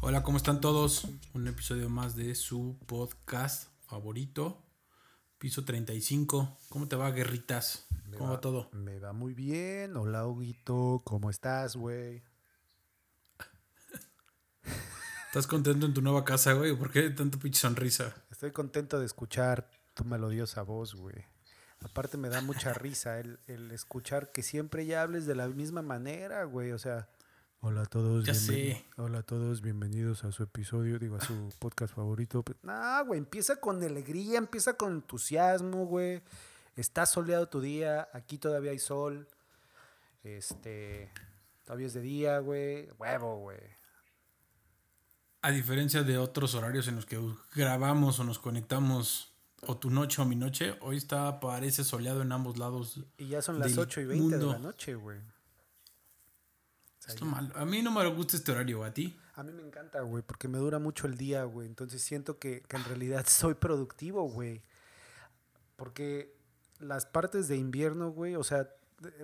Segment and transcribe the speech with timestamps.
[0.00, 1.06] Hola, ¿cómo están todos?
[1.34, 4.64] Un episodio más de su podcast favorito,
[5.38, 6.58] piso 35.
[6.68, 7.86] ¿Cómo te va, guerritas?
[8.06, 8.68] Me ¿Cómo va, todo?
[8.72, 9.96] Me va muy bien.
[9.96, 11.02] Hola, Huguito.
[11.04, 12.24] ¿Cómo estás, güey?
[15.26, 16.76] ¿Estás contento en tu nueva casa, güey?
[16.76, 18.12] ¿Por qué tanta pinche sonrisa?
[18.32, 21.24] Estoy contento de escuchar tu melodiosa voz, güey.
[21.84, 25.82] Aparte me da mucha risa el, el escuchar que siempre ya hables de la misma
[25.82, 26.72] manera, güey.
[26.72, 27.08] O sea,
[27.60, 28.26] hola a todos.
[28.26, 28.84] Ya sé.
[28.96, 32.44] Hola a todos, bienvenidos a su episodio, digo, a su podcast favorito.
[32.62, 36.22] No, güey, empieza con alegría, empieza con entusiasmo, güey.
[36.76, 39.26] Está soleado tu día, aquí todavía hay sol.
[40.22, 41.10] Este,
[41.64, 42.90] todavía es de día, güey.
[42.98, 43.58] Huevo, güey.
[45.42, 47.18] A diferencia de otros horarios en los que
[47.54, 49.29] grabamos o nos conectamos,
[49.66, 53.00] o tu noche o mi noche, hoy está, parece soleado en ambos lados.
[53.18, 55.18] Y ya son las del 8 y 20 de la noche, güey.
[55.18, 55.22] O
[57.02, 57.52] sea, Está ya- mal.
[57.54, 59.16] A mí no me gusta este horario, ¿a ti?
[59.34, 61.66] A mí me encanta, güey, porque me dura mucho el día, güey.
[61.66, 64.62] Entonces siento que, que en realidad soy productivo, güey.
[65.76, 66.34] Porque
[66.78, 68.68] las partes de invierno, güey, o sea,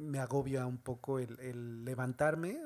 [0.01, 2.59] me agobia un poco el, el levantarme,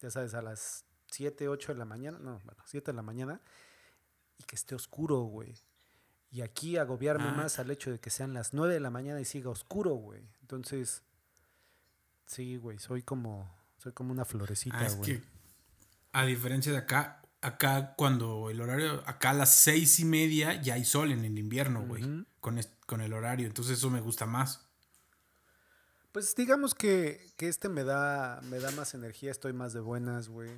[0.00, 3.40] ya sabes, a las 7, 8 de la mañana, no, bueno, 7 de la mañana,
[4.38, 5.54] y que esté oscuro, güey.
[6.36, 7.32] Y aquí agobiarme Ah.
[7.32, 10.20] más al hecho de que sean las 9 de la mañana y siga oscuro, güey.
[10.42, 11.00] Entonces,
[12.26, 15.16] sí, güey, soy como, soy como una florecita, Ah, es güey.
[15.20, 15.22] que,
[16.12, 20.74] a diferencia de acá, acá cuando el horario, acá a las seis y media ya
[20.74, 22.26] hay sol en el invierno, güey, Ujú.
[22.40, 23.46] con, es- con el horario.
[23.46, 24.60] Entonces eso me gusta más.
[26.12, 30.28] Pues digamos que, que este me da, me da más energía, estoy más de buenas,
[30.28, 30.50] güey.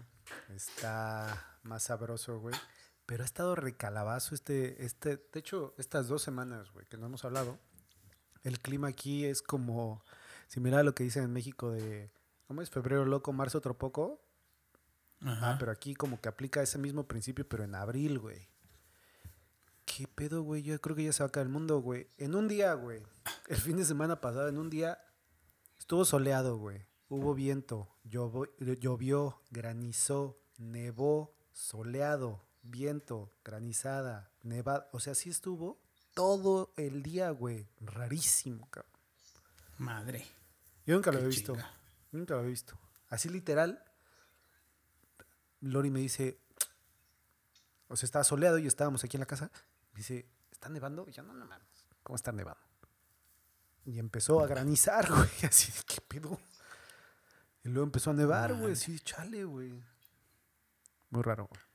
[0.55, 2.55] Está más sabroso, güey.
[3.09, 7.25] Pero ha estado recalabazo este, este, de hecho, estas dos semanas, güey, que no hemos
[7.25, 7.59] hablado.
[8.43, 10.05] El clima aquí es como,
[10.47, 12.13] similar a lo que dicen en México de,
[12.47, 12.69] ¿cómo es?
[12.69, 14.21] Febrero loco, marzo otro poco.
[15.23, 15.53] Ajá.
[15.53, 18.47] Ah, pero aquí como que aplica ese mismo principio, pero en abril, güey.
[19.87, 20.63] ¿Qué pedo, güey?
[20.63, 22.11] Yo creo que ya se va a acabar el mundo, güey.
[22.19, 23.03] En un día, güey.
[23.49, 24.99] El fin de semana pasado, en un día,
[25.79, 26.85] estuvo soleado, güey.
[27.09, 34.89] Hubo viento, llovió, granizó, nevó, soleado, viento, granizada, nevada.
[34.93, 35.81] O sea, sí estuvo
[36.15, 37.67] todo el día, güey.
[37.81, 38.93] Rarísimo, cabrón.
[39.79, 40.27] Madre.
[40.87, 41.55] Yo nunca lo había visto.
[41.55, 41.71] chinga.
[42.13, 42.79] Nunca lo había visto.
[43.09, 43.83] Así literal.
[45.61, 46.41] Lori me dice,
[47.89, 49.51] o sea, estaba soleado y estábamos aquí en la casa.
[49.93, 51.07] Me dice, ¿está nevando?
[51.09, 52.61] Y yo, no, no mames, ¿cómo está nevando?
[53.85, 56.39] Y empezó a granizar, güey, así de, ¿qué pedo?
[57.65, 59.73] Y luego empezó a nevar, güey, así, chale, güey.
[61.11, 61.68] Muy raro, güey.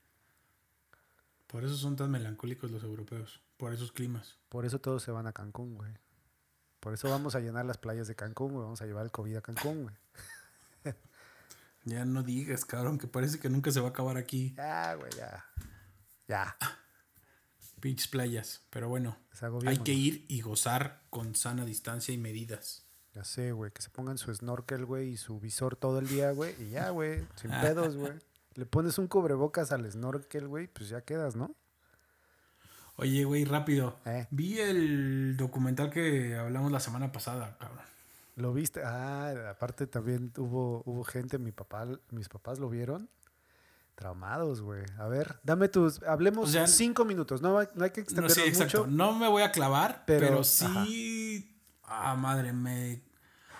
[1.54, 4.38] Por eso son tan melancólicos los europeos, por esos climas.
[4.48, 5.92] Por eso todos se van a Cancún, güey.
[6.80, 8.64] Por eso vamos a llenar las playas de Cancún, güey.
[8.64, 9.94] Vamos a llevar el COVID a Cancún, güey.
[11.84, 14.52] Ya no digas, cabrón, que parece que nunca se va a acabar aquí.
[14.56, 15.44] Ya, güey, ya.
[16.26, 16.56] Ya.
[17.78, 18.62] Pinches playas.
[18.70, 19.16] Pero bueno,
[19.64, 22.84] hay que ir y gozar con sana distancia y medidas.
[23.12, 26.32] Ya sé, güey, que se pongan su snorkel, güey, y su visor todo el día,
[26.32, 28.14] güey, y ya, güey, sin pedos, güey.
[28.54, 31.54] Le pones un cubrebocas al snorkel, güey, pues ya quedas, ¿no?
[32.96, 33.98] Oye, güey, rápido.
[34.04, 34.26] Eh.
[34.30, 37.84] Vi el documental que hablamos la semana pasada, cabrón.
[38.36, 38.82] ¿Lo viste?
[38.84, 43.08] Ah, aparte también hubo, hubo gente, mi papá, mis papás lo vieron.
[43.94, 44.82] Traumados, güey.
[44.98, 46.02] A ver, dame tus.
[46.02, 47.42] Hablemos O sea, cinco minutos.
[47.42, 48.84] No, no hay que No, extendernos sí, exacto.
[48.84, 48.90] mucho.
[48.90, 51.56] No me voy a clavar, pero, pero, sí.
[51.84, 53.02] Ah, madre, me.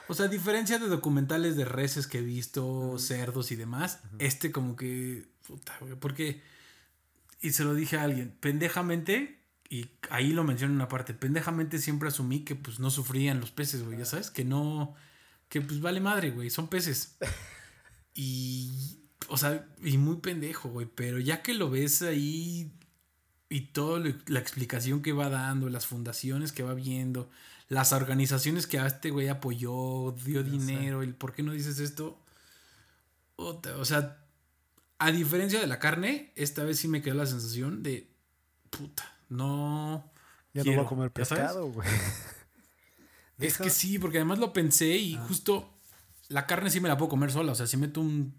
[0.08, 4.52] O sea, a diferencia de documentales de reses que he visto, cerdos y demás, este
[4.52, 5.26] como que.
[5.46, 5.94] Puta, güey.
[5.94, 6.42] Porque.
[7.40, 9.38] Y se lo dije a alguien, pendejamente,
[9.68, 13.50] y ahí lo menciono en una parte, pendejamente siempre asumí que pues no sufrían los
[13.50, 14.94] peces, güey, ya sabes, que no.
[15.48, 17.16] Que pues vale madre, güey, son peces.
[18.16, 19.00] Y.
[19.28, 22.70] O sea, y muy pendejo, güey, pero ya que lo ves ahí
[23.54, 27.30] y toda la explicación que va dando, las fundaciones que va viendo,
[27.68, 30.50] las organizaciones que a este güey apoyó, dio sé.
[30.50, 32.18] dinero, el por qué no dices esto.
[33.36, 34.18] O sea,
[34.98, 38.10] a diferencia de la carne, esta vez sí me quedó la sensación de
[38.70, 40.10] puta, no.
[40.52, 41.88] Ya no voy a comer pescado, güey.
[43.38, 45.24] Es que sí, porque además lo pensé y Ah.
[45.28, 45.72] justo
[46.28, 47.52] la carne sí me la puedo comer sola.
[47.52, 48.34] O sea, si meto un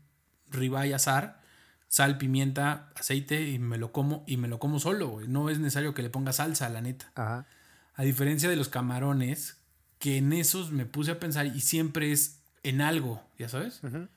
[0.50, 1.42] ribeye azar,
[1.88, 5.28] sal, pimienta, aceite y me lo como y me lo como solo, güey.
[5.28, 7.12] No es necesario que le ponga salsa, la neta.
[7.16, 7.48] Ajá.
[7.96, 9.58] A diferencia de los camarones,
[10.00, 13.82] que en esos me puse a pensar y siempre es en algo, ¿ya sabes?
[13.84, 14.08] Ujú.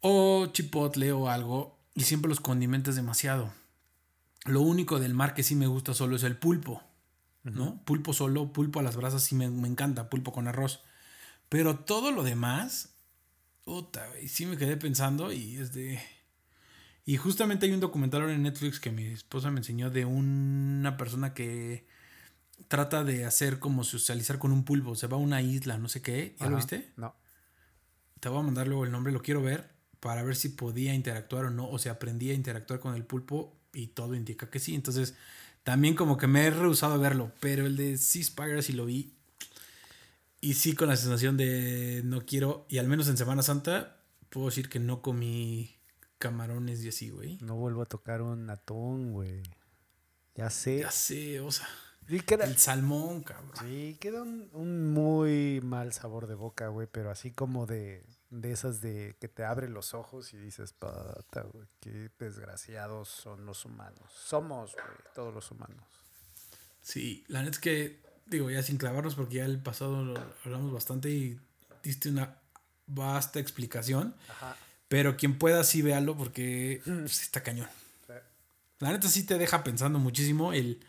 [0.00, 3.52] O chipotle o algo y siempre los condimentas demasiado.
[4.44, 6.82] Lo único del mar que sí me gusta solo es el pulpo,
[7.42, 7.82] ¿no?
[7.84, 10.82] Pulpo solo, pulpo a las brasas sí me, me encanta, pulpo con arroz.
[11.48, 12.95] Pero todo lo demás,
[13.66, 16.00] puta, güey, sí me quedé pensando y es de...
[17.04, 20.96] Y justamente hay un documental ahora en Netflix que mi esposa me enseñó de una
[20.96, 21.86] persona que
[22.68, 24.94] trata de hacer como socializar con un pulpo.
[24.94, 26.36] Se va a una isla, no sé qué.
[26.38, 26.64] ¿Ya lo Ajá.
[26.64, 26.92] viste?
[26.96, 27.14] No.
[28.20, 29.68] Te voy a mandar luego el nombre, lo quiero ver
[30.00, 33.56] para ver si podía interactuar o no, o si aprendía a interactuar con el pulpo
[33.72, 34.74] y todo indica que sí.
[34.74, 35.16] Entonces,
[35.64, 38.86] también como que me he rehusado a verlo, pero el de Sea Spire sí lo
[38.86, 39.15] vi.
[40.40, 44.46] Y sí con la sensación de no quiero, y al menos en Semana Santa, puedo
[44.46, 45.76] decir que no comí
[46.18, 47.38] camarones y así, güey.
[47.42, 49.42] No vuelvo a tocar un atún, güey.
[50.34, 50.80] Ya sé.
[50.80, 51.66] Ya sé, o sea,
[52.08, 53.50] el salmón, cabrón.
[53.60, 58.52] sí, queda un, un muy mal sabor de boca, güey, pero así como de, de
[58.52, 63.64] esas de que te abre los ojos y dices, pata, güey, qué desgraciados son los
[63.64, 64.12] humanos.
[64.12, 65.84] Somos, güey, todos los humanos.
[66.80, 70.14] Sí, la neta es que, digo, ya sin clavarnos, porque ya el pasado lo
[70.44, 71.38] hablamos bastante y
[71.82, 72.36] diste una
[72.86, 74.14] vasta explicación.
[74.28, 74.56] Ajá.
[74.88, 77.68] Pero quien pueda, sí véalo porque pues, está cañón.
[78.78, 80.84] La neta sí te deja pensando muchísimo el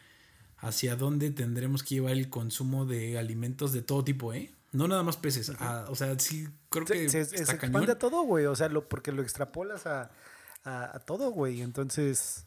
[0.57, 4.51] hacia dónde tendremos que llevar el consumo de alimentos de todo tipo, ¿eh?
[4.73, 5.49] No nada más peces.
[5.87, 7.63] o sea, sí creo que Se, está se cañón.
[7.63, 10.11] expande a todo, güey, o sea, lo, porque lo extrapolas a,
[10.65, 12.45] a, a todo, güey, entonces,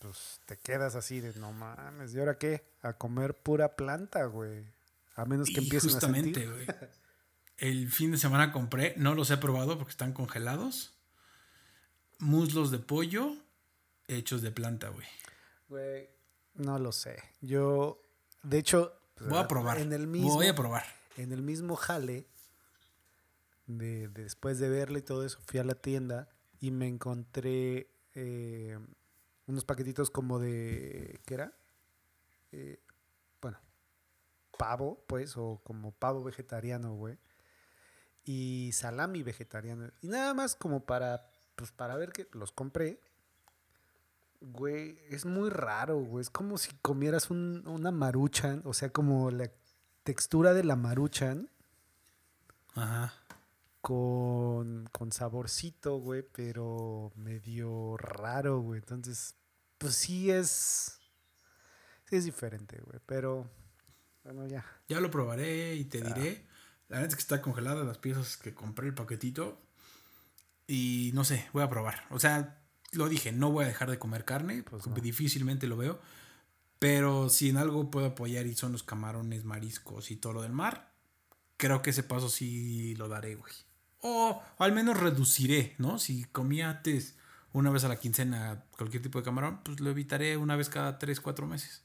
[0.00, 2.64] pues, te quedas así de, no mames, ¿y ahora qué?
[2.82, 4.64] A comer pura planta, güey.
[5.14, 6.50] A menos que Y empiecen a justamente, sentir.
[6.66, 6.66] güey.
[7.58, 10.94] El fin de semana compré, no los he probado porque están congelados.
[12.18, 13.34] Muslos de pollo
[14.08, 15.06] hechos de planta, güey.
[15.68, 16.08] Güey,
[16.54, 17.22] no lo sé.
[17.40, 18.02] Yo,
[18.42, 19.78] de hecho, Voy a probar.
[19.78, 20.84] En el mismo, Voy a probar.
[21.18, 22.26] en el mismo jale,
[23.66, 26.28] de, de después de verla y todo eso, fui a la tienda
[26.60, 28.78] y me encontré eh,
[29.50, 31.52] unos paquetitos como de, ¿qué era?
[32.52, 32.80] Eh,
[33.42, 33.58] bueno,
[34.58, 37.18] pavo, pues, o como pavo vegetariano, güey.
[38.24, 39.90] Y salami vegetariano.
[40.02, 43.00] Y nada más como para, pues, para ver que los compré.
[44.40, 46.22] Güey, es muy raro, güey.
[46.22, 49.50] Es como si comieras un- una maruchan, o sea, como la
[50.02, 51.50] textura de la maruchan
[52.74, 53.12] Ajá.
[53.82, 58.78] con, con saborcito, güey, pero medio raro, güey.
[58.80, 59.34] Entonces,
[59.80, 61.00] pues sí es.
[62.08, 63.00] Sí es diferente, güey.
[63.06, 63.50] Pero,
[64.22, 64.64] bueno, ya.
[64.88, 66.46] Ya lo probaré y te diré.
[66.88, 69.58] La neta es que está congelada las piezas que compré el paquetito.
[70.66, 72.04] Y no sé, voy a probar.
[72.10, 72.62] O sea,
[72.92, 74.62] lo dije, no voy a dejar de comer carne.
[74.62, 74.94] Pues no.
[74.94, 75.98] Difícilmente lo veo.
[76.78, 80.52] Pero si en algo puedo apoyar y son los camarones, mariscos y todo lo del
[80.52, 80.92] mar,
[81.56, 83.52] creo que ese paso sí lo daré, güey.
[84.02, 85.98] O al menos reduciré, ¿no?
[85.98, 87.16] Si comía antes
[87.52, 90.98] una vez a la quincena cualquier tipo de camarón, pues lo evitaré una vez cada
[90.98, 91.84] 3, 4 meses.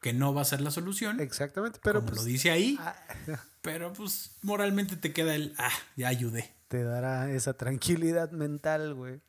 [0.00, 1.20] Que no va a ser la solución.
[1.20, 2.78] Exactamente, pero como pues, lo dice ahí.
[2.80, 2.94] ah,
[3.62, 6.54] Pero pues moralmente te queda el, ah, ya ayudé.
[6.68, 9.20] te dará esa tranquilidad mental, güey.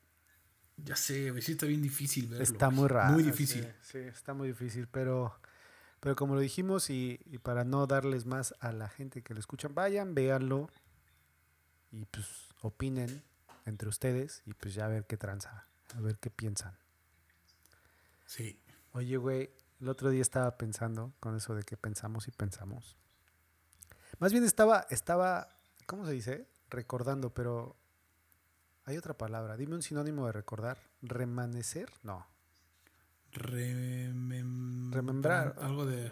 [0.78, 2.44] Ya sé, güey, sí está bien difícil verlo.
[2.44, 3.14] Está muy raro.
[3.14, 3.64] Muy difícil.
[3.82, 5.40] Sí, sí, está muy difícil, pero,
[6.00, 9.40] pero como lo dijimos y, y para no darles más a la gente que lo
[9.40, 10.70] escuchan, vayan, véanlo
[11.92, 12.28] y pues
[12.62, 13.24] opinen
[13.68, 16.78] entre ustedes y pues ya a ver qué tranza, a ver qué piensan.
[18.26, 18.60] Sí.
[18.94, 22.98] Oye, güey, el otro día estaba pensando con eso de que pensamos y pensamos.
[24.20, 25.50] Más bien estaba, estaba,
[25.86, 26.48] ¿cómo se dice?
[26.70, 27.76] Recordando, pero
[28.86, 29.56] hay otra palabra.
[29.58, 30.80] Dime un sinónimo de recordar.
[31.02, 31.92] ¿Remanecer?
[32.04, 32.26] No.
[33.34, 35.56] Remem- Remembrar.
[35.62, 36.12] Algo de.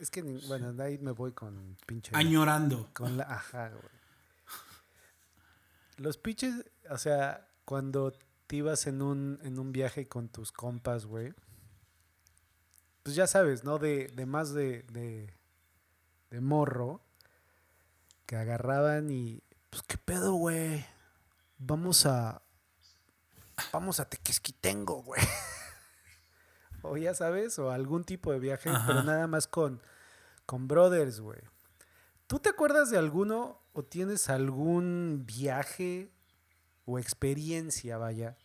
[0.00, 2.10] Es que, bueno, de ahí me voy con pinche.
[2.14, 2.90] Añorando.
[2.92, 3.24] Con la.
[3.24, 3.82] Ajá, güey.
[5.98, 8.12] Los pinches, o sea, cuando
[8.46, 11.34] te ibas en un, en un viaje con tus compas, güey.
[13.02, 13.78] Pues ya sabes, ¿no?
[13.78, 15.34] De, de más de, de,
[16.30, 17.02] de morro.
[18.26, 19.42] Que agarraban y.
[19.70, 20.84] Pues qué pedo, güey.
[21.58, 22.42] Vamos a.
[23.72, 25.22] Vamos a Tequesquitengo, güey.
[26.82, 29.80] o ya sabes, o algún tipo de viaje, pero nada más con,
[30.44, 31.40] con brothers, güey.
[32.26, 36.13] ¿Tú te acuerdas de alguno o tienes algún viaje
[36.86, 38.36] o experiencia, vaya,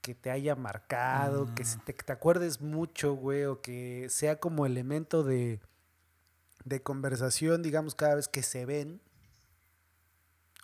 [0.00, 4.38] que te haya marcado, que se te, que te acuerdes mucho, güey, o que sea
[4.38, 5.60] como elemento de,
[6.64, 9.00] de conversación, digamos, cada vez que se ven?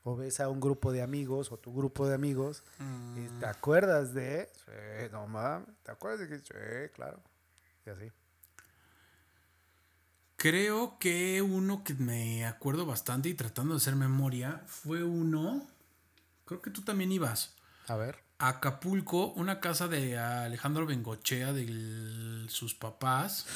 [0.02, 2.62] O ves a un grupo de amigos o tu grupo de amigos
[3.16, 4.50] y te acuerdas de...
[4.64, 6.38] Sí, no mames, ¿te acuerdas de que...
[6.38, 7.20] Sí, claro.
[7.86, 8.10] Y así.
[10.36, 15.66] Creo que uno que me acuerdo bastante y tratando de hacer memoria fue uno.
[16.50, 17.54] Creo que tú también ibas.
[17.86, 18.18] A ver.
[18.40, 23.46] a Acapulco, una casa de Alejandro Bengochea, de sus papás.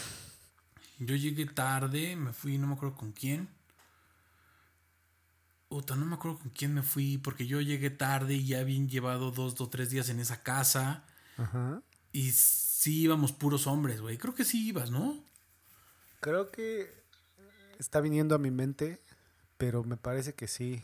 [1.01, 3.49] Yo llegué tarde, me fui, no me acuerdo con quién.
[5.69, 8.89] Puta, no me acuerdo con quién me fui, porque yo llegué tarde y ya habían
[8.89, 11.05] llevado dos o tres días en esa casa.
[11.37, 11.83] Ajá.
[12.13, 14.19] Y sí íbamos puros hombres, güey.
[14.19, 15.19] Creo que sí ibas, ¿no?
[16.21, 16.95] Creo que
[17.81, 19.01] está viniendo a mi mente,
[19.57, 20.81] pero me parece que sí,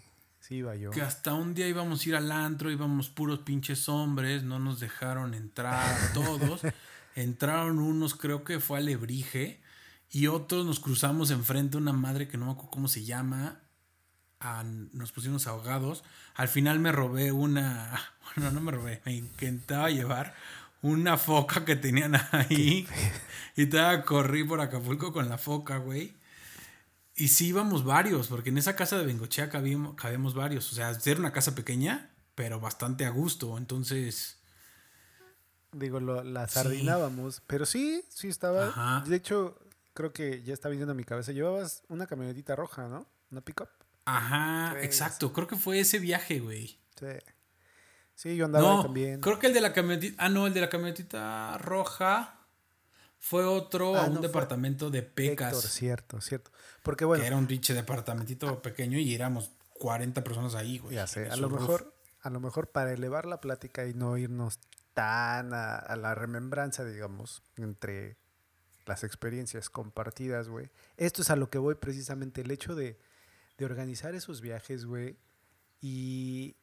[0.56, 0.90] iba yo.
[0.90, 4.80] Que hasta un día íbamos a ir al antro, íbamos puros pinches hombres, no nos
[4.80, 6.62] dejaron entrar a todos.
[7.14, 9.60] Entraron unos, creo que fue Alebrije,
[10.10, 13.60] y otros nos cruzamos enfrente a una madre que no me acuerdo cómo se llama.
[14.40, 16.02] a- nos pusimos ahogados.
[16.34, 18.00] Al final me robé una.
[18.36, 20.34] Bueno, no me robé, me intentaba llevar
[20.82, 22.86] una foca que tenían ahí.
[23.56, 26.14] Y todavía corrí por Acapulco con la foca, güey.
[27.20, 30.72] Y sí íbamos varios, porque en esa casa de Bengochea cabíamos, cabíamos varios.
[30.72, 33.58] O sea, era una casa pequeña, pero bastante a gusto.
[33.58, 34.38] Entonces,
[35.72, 36.54] Digo, lo, la Sí.
[36.54, 38.68] sardinábamos, pero sí, sí estaba.
[38.68, 39.04] Ajá.
[39.06, 39.56] De hecho,
[39.94, 41.30] creo que ya está viniendo a mi cabeza.
[41.32, 43.06] Llevabas una camionetita roja, ¿no?
[43.30, 43.68] Una pick-up.
[44.06, 45.32] ajá, Sí, exacto.
[45.32, 46.78] Creo que fue ese viaje, güey.
[46.98, 47.06] Sí.
[48.16, 49.20] Sí, yo andaba ahí también.
[49.20, 50.24] creo que el de la camionetita.
[50.24, 52.39] Ah, no, el de la camionetita roja
[53.20, 55.52] fue otro Ah, a un no, departamento de pecas.
[55.54, 56.50] Héctor, cierto, cierto.
[56.82, 60.94] Porque bueno, Que era un pinche departamentito pequeño y éramos 40 personas ahí, güey.
[60.96, 61.60] ya sé, a lo roof.
[61.60, 64.58] mejor, a lo mejor para elevar la plática y no irnos
[64.94, 68.16] tan a, a la remembranza, digamos, entre
[68.86, 70.70] las experiencias compartidas, güey.
[70.96, 72.98] Esto es a lo que voy precisamente, el hecho de,
[73.58, 75.16] de organizar esos viajes, güey.
[75.82, 76.56] Y,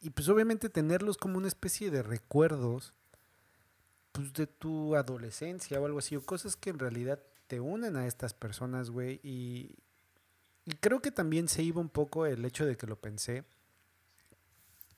[0.00, 2.94] y pues obviamente tenerlos como una especie de recuerdos
[4.12, 8.06] pues de tu adolescencia o algo así, o cosas que en realidad te unen a
[8.06, 9.76] estas personas, güey, y,
[10.64, 13.44] y creo que también se iba un poco el hecho de que lo pensé,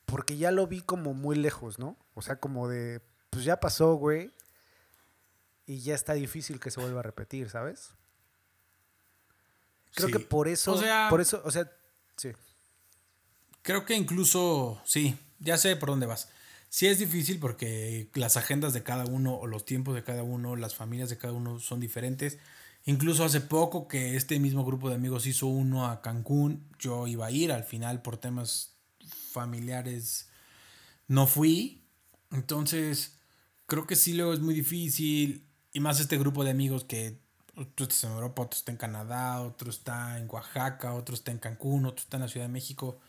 [0.06, 1.96] porque ya lo vi como muy lejos, ¿no?
[2.14, 3.00] O sea, como de,
[3.30, 4.32] pues ya pasó, güey,
[5.66, 7.90] y ya está difícil que se vuelva a repetir, ¿sabes?
[9.94, 10.12] Creo Sí.
[10.14, 11.70] que por eso, O sea- por eso, o sea,
[12.16, 12.32] sí.
[13.62, 16.28] Creo que incluso, sí, ya sé por dónde vas.
[16.70, 20.54] Sí es difícil porque las agendas de cada uno o los tiempos de cada uno,
[20.54, 22.38] las familias de cada uno son diferentes.
[22.84, 27.26] Incluso hace poco que este mismo grupo de amigos hizo uno a Cancún, yo iba
[27.26, 28.76] a ir, al final por temas
[29.32, 30.30] familiares
[31.08, 31.82] no fui.
[32.30, 33.18] Entonces,
[33.66, 35.44] creo que sí luego es muy difícil.
[35.72, 37.18] Y más este grupo de amigos que
[37.74, 41.38] tú estás en Europa, otro está en Canadá, otro está en Oaxaca, otro está en
[41.38, 43.00] Cancún, otro está en la Ciudad de México.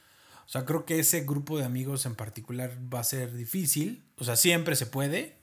[0.45, 4.03] O sea, creo que ese grupo de amigos en particular va a ser difícil.
[4.17, 5.37] O sea, siempre se puede.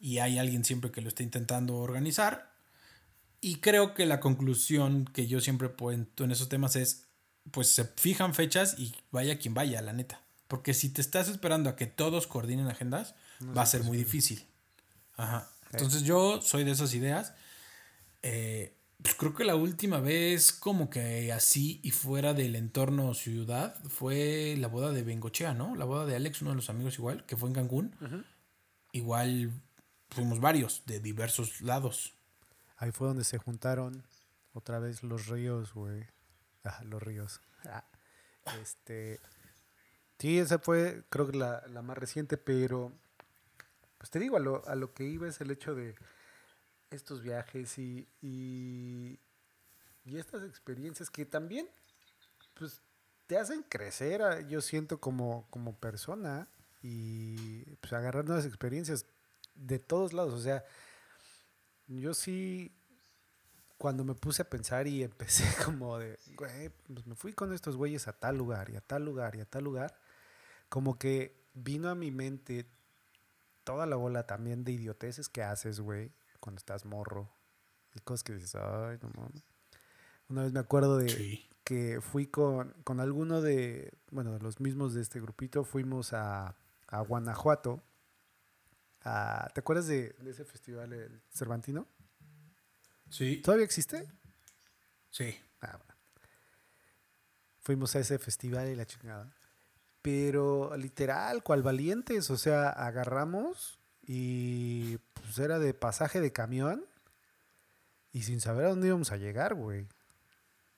[0.00, 2.52] Y hay alguien siempre que lo está intentando organizar.
[3.40, 7.06] Y creo que la conclusión que yo siempre puesto en esos temas es,
[7.50, 10.22] pues se fijan fechas y vaya quien vaya, la neta.
[10.48, 13.14] Porque si te estás esperando a que todos coordinen agendas,
[13.56, 14.44] va a ser muy difícil.
[15.16, 15.50] Ajá.
[15.72, 17.34] Entonces yo soy de esas ideas.
[18.22, 23.76] Eh, pues creo que la última vez como que así y fuera del entorno ciudad
[23.88, 25.76] fue la boda de Bengochea, ¿no?
[25.76, 27.94] La boda de Alex, uno de los amigos igual, que fue en Cancún.
[28.92, 29.52] Igual
[30.10, 32.14] fuimos varios de diversos lados.
[32.76, 34.04] Ahí fue donde se juntaron
[34.52, 36.04] otra vez los ríos, güey.
[36.64, 37.40] Ah, los ríos.
[37.64, 37.84] Ah,
[38.60, 39.20] Este.
[40.18, 42.92] Sí, esa fue, creo que la, la más reciente, pero.
[43.98, 45.94] Pues te digo, a lo, a lo que iba es el hecho de
[46.90, 48.08] estos viajes y.
[48.22, 49.18] y,
[50.16, 51.68] estas experiencias que también.
[52.54, 52.82] Pues
[53.26, 56.48] te hacen crecer, ah, yo siento, como, como persona.
[56.82, 59.04] Y pues agarrar nuevas experiencias
[59.54, 60.32] de todos lados.
[60.32, 60.64] O sea,
[61.88, 62.72] yo sí,
[63.78, 67.76] cuando me puse a pensar y empecé como de, güey, pues me fui con estos
[67.76, 69.98] güeyes a tal lugar y a tal lugar y a tal lugar,
[70.68, 72.66] como que vino a mi mente
[73.64, 77.30] toda la bola también de idioteces que haces, güey, cuando estás morro.
[77.94, 79.42] Y cosas que dices, ay, no mames.
[80.28, 81.48] Una vez me acuerdo de Sí.
[81.64, 86.54] que fui con, con alguno de, bueno, de los mismos de este grupito, fuimos a,
[86.86, 87.82] a Guanajuato.
[89.02, 91.86] a- ¿Te acuerdas de, de ese festival, el Cervantino?
[93.10, 93.38] Sí.
[93.42, 94.06] ¿Todavía existe?
[95.10, 95.34] Sí.
[95.62, 95.94] Ah, bueno.
[97.60, 99.30] Fuimos a ese festival y la chingada.
[100.02, 103.78] Pero literal, cual valientes, o sea, agarramos
[104.10, 106.82] y pues era de pasaje de camión
[108.10, 109.86] y sin saber a dónde íbamos a llegar, güey.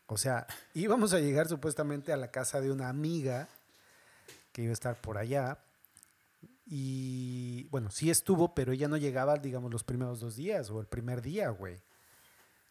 [0.07, 3.49] O sea, íbamos a llegar supuestamente a la casa de una amiga
[4.53, 5.59] que iba a estar por allá.
[6.67, 10.87] Y bueno, sí estuvo, pero ella no llegaba, digamos, los primeros dos días o el
[10.87, 11.77] primer día, güey.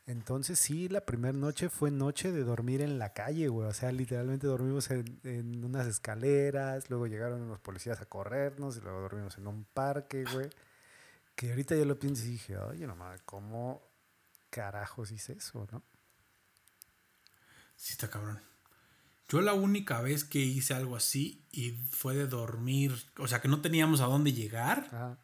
[0.09, 3.67] Entonces sí, la primera noche fue noche de dormir en la calle, güey.
[3.67, 8.81] O sea, literalmente dormimos en, en unas escaleras, luego llegaron los policías a corrernos y
[8.81, 10.49] luego dormimos en un parque, güey.
[11.35, 13.83] Que ahorita yo lo pienso y dije, oye, no mames, ¿cómo
[14.49, 15.83] carajos hice eso, no?
[17.75, 18.41] Sí, está cabrón.
[19.27, 23.47] Yo la única vez que hice algo así y fue de dormir, o sea, que
[23.47, 25.19] no teníamos a dónde llegar, Ajá.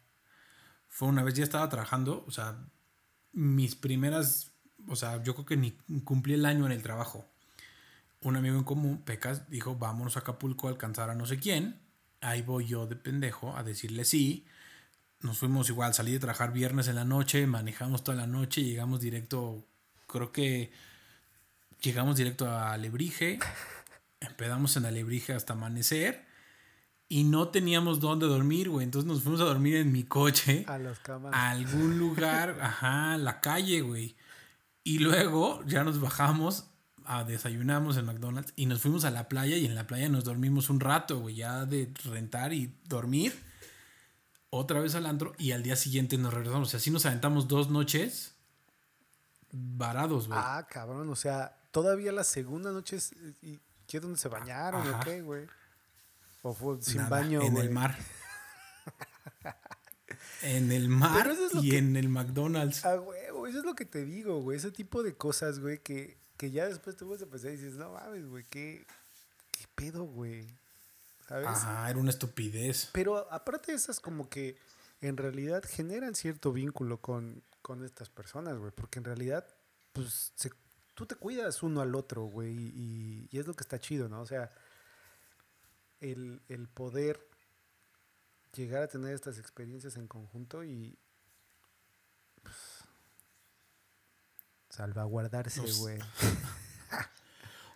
[0.86, 2.56] fue una vez ya estaba trabajando, o sea,
[3.32, 4.52] mis primeras,
[4.88, 5.72] o sea, yo creo que ni
[6.04, 7.24] cumplí el año en el trabajo.
[8.22, 11.80] Un amigo en común, Pecas, dijo, vámonos a Acapulco a alcanzar a no sé quién.
[12.20, 14.46] Ahí voy yo de pendejo a decirle sí.
[15.20, 19.00] Nos fuimos igual, salí de trabajar viernes en la noche, manejamos toda la noche, llegamos
[19.00, 19.64] directo,
[20.06, 20.70] creo que
[21.80, 23.38] llegamos directo a Alebrije,
[24.20, 26.26] empezamos en Alebrije hasta amanecer
[27.08, 28.84] y no teníamos dónde dormir, güey.
[28.84, 31.32] Entonces nos fuimos a dormir en mi coche A las camas.
[31.32, 34.16] a algún lugar, ajá, la calle, güey.
[34.86, 36.70] Y luego ya nos bajamos,
[37.04, 40.22] a, desayunamos en McDonald's y nos fuimos a la playa y en la playa nos
[40.22, 43.36] dormimos un rato, güey, ya de rentar y dormir.
[44.48, 46.68] Otra vez al antro y al día siguiente nos regresamos.
[46.68, 48.36] O sea, así nos aventamos dos noches
[49.50, 50.38] varados, güey.
[50.40, 53.12] Ah, cabrón, o sea, todavía la segunda noche es,
[53.42, 55.00] ¿y qué donde se bañaron Ajá.
[55.00, 55.48] o qué, güey?
[56.42, 57.98] O fue sin Nada, baño, en el mar.
[60.42, 62.84] en el mar es y que- en el McDonald's.
[62.84, 63.20] Ah, güey,
[63.50, 64.58] eso es lo que te digo, güey.
[64.58, 67.74] Ese tipo de cosas, güey, que, que ya después te vas a pensar y dices,
[67.74, 68.86] no mames, güey, qué,
[69.52, 70.46] qué pedo, güey.
[71.28, 71.48] ¿Sabes?
[71.48, 72.90] Ajá, era una estupidez.
[72.92, 74.56] Pero aparte de esas, como que
[75.00, 78.70] en realidad generan cierto vínculo con, con estas personas, güey.
[78.72, 79.44] Porque en realidad,
[79.92, 80.52] pues, se-
[80.94, 82.52] tú te cuidas uno al otro, güey.
[82.56, 84.20] Y, y es lo que está chido, ¿no?
[84.20, 84.52] O sea,
[86.00, 87.18] el, el poder
[88.56, 90.98] llegar a tener estas experiencias en conjunto y.
[92.42, 92.54] pues,
[94.70, 95.98] salvaguardarse, güey.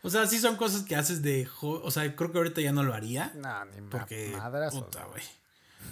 [0.03, 1.45] O sea, sí son cosas que haces de...
[1.45, 3.33] jo- O sea, creo que ahorita ya no lo haría.
[3.37, 4.31] No, ni Porque...
[4.35, 5.23] madrazos, puta, güey.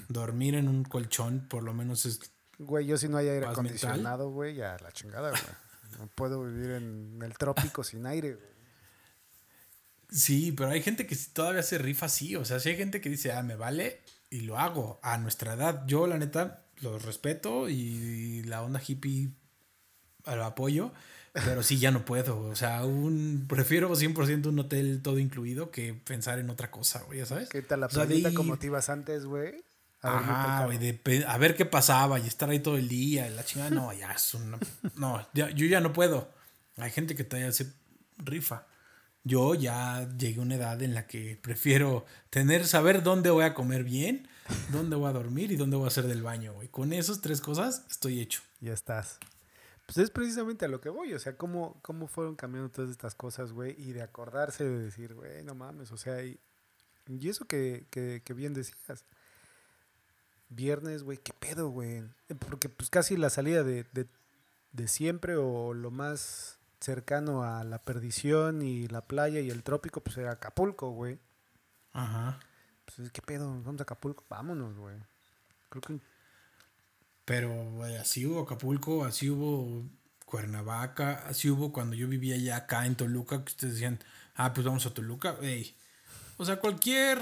[0.08, 2.18] Dormir en un colchón por lo menos es...
[2.58, 5.42] Güey, yo si no hay aire acondicionado, güey, ya la chingada, güey.
[5.98, 8.48] No puedo vivir en el trópico sin aire, güey.
[10.10, 12.34] Sí, pero hay gente que todavía se rifa así.
[12.34, 15.54] O sea, sí hay gente que dice, ah, me vale y lo hago a nuestra
[15.54, 15.84] edad.
[15.86, 19.30] Yo, la neta, lo respeto y la onda hippie
[20.26, 20.92] lo apoyo.
[21.32, 22.40] Pero sí, ya no puedo.
[22.48, 27.18] O sea, un, prefiero 100% un hotel todo incluido que pensar en otra cosa, güey,
[27.20, 27.48] ya sabes.
[27.48, 29.62] ¿Qué tal la O sea, ir- como te ibas antes, güey?
[30.00, 30.64] A al Ajá,
[31.26, 34.32] a ver qué pasaba y estar ahí todo el día la chingada, no, ya es
[34.34, 34.58] una...
[34.96, 36.30] No, ya- yo ya no puedo.
[36.76, 37.72] Hay gente que todavía se
[38.18, 38.66] rifa.
[39.28, 43.52] Yo ya llegué a una edad en la que prefiero tener, saber dónde voy a
[43.52, 44.26] comer bien,
[44.72, 46.68] dónde voy a dormir y dónde voy a hacer del baño, güey.
[46.68, 48.40] Con esas tres cosas estoy hecho.
[48.60, 49.18] Ya estás.
[49.84, 53.14] Pues es precisamente a lo que voy, o sea, cómo, cómo fueron cambiando todas estas
[53.14, 56.40] cosas, güey, y de acordarse de decir, güey, no mames, o sea, y,
[57.06, 59.04] y eso que, que, bien decías.
[60.48, 62.02] Viernes, güey, qué pedo, güey.
[62.38, 64.06] Porque pues casi la salida de, de,
[64.72, 70.02] de siempre o lo más cercano a la perdición y la playa y el trópico,
[70.02, 71.18] pues era Acapulco, güey.
[71.92, 72.38] Ajá.
[72.84, 74.96] Pues qué pedo, vamos a Acapulco, vámonos, güey.
[75.68, 76.00] Creo que
[77.24, 79.84] Pero, güey, así hubo Acapulco, así hubo
[80.24, 83.98] Cuernavaca, así hubo cuando yo vivía ya acá en Toluca, que ustedes decían,
[84.34, 85.76] ah, pues vamos a Toluca, ey.
[86.36, 87.18] O sea, cualquier.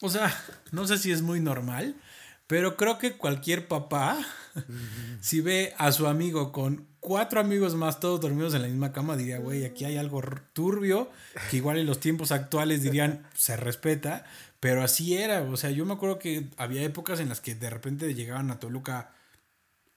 [0.00, 0.32] O sea,
[0.72, 1.96] no sé si es muy normal,
[2.46, 4.18] pero creo que cualquier papá,
[5.20, 9.16] si ve a su amigo con cuatro amigos más, todos dormidos en la misma cama,
[9.16, 11.10] diría, güey, aquí hay algo turbio,
[11.50, 14.24] que igual en los tiempos actuales dirían, se respeta,
[14.60, 15.42] pero así era.
[15.42, 18.58] O sea, yo me acuerdo que había épocas en las que de repente llegaban a
[18.58, 19.12] Toluca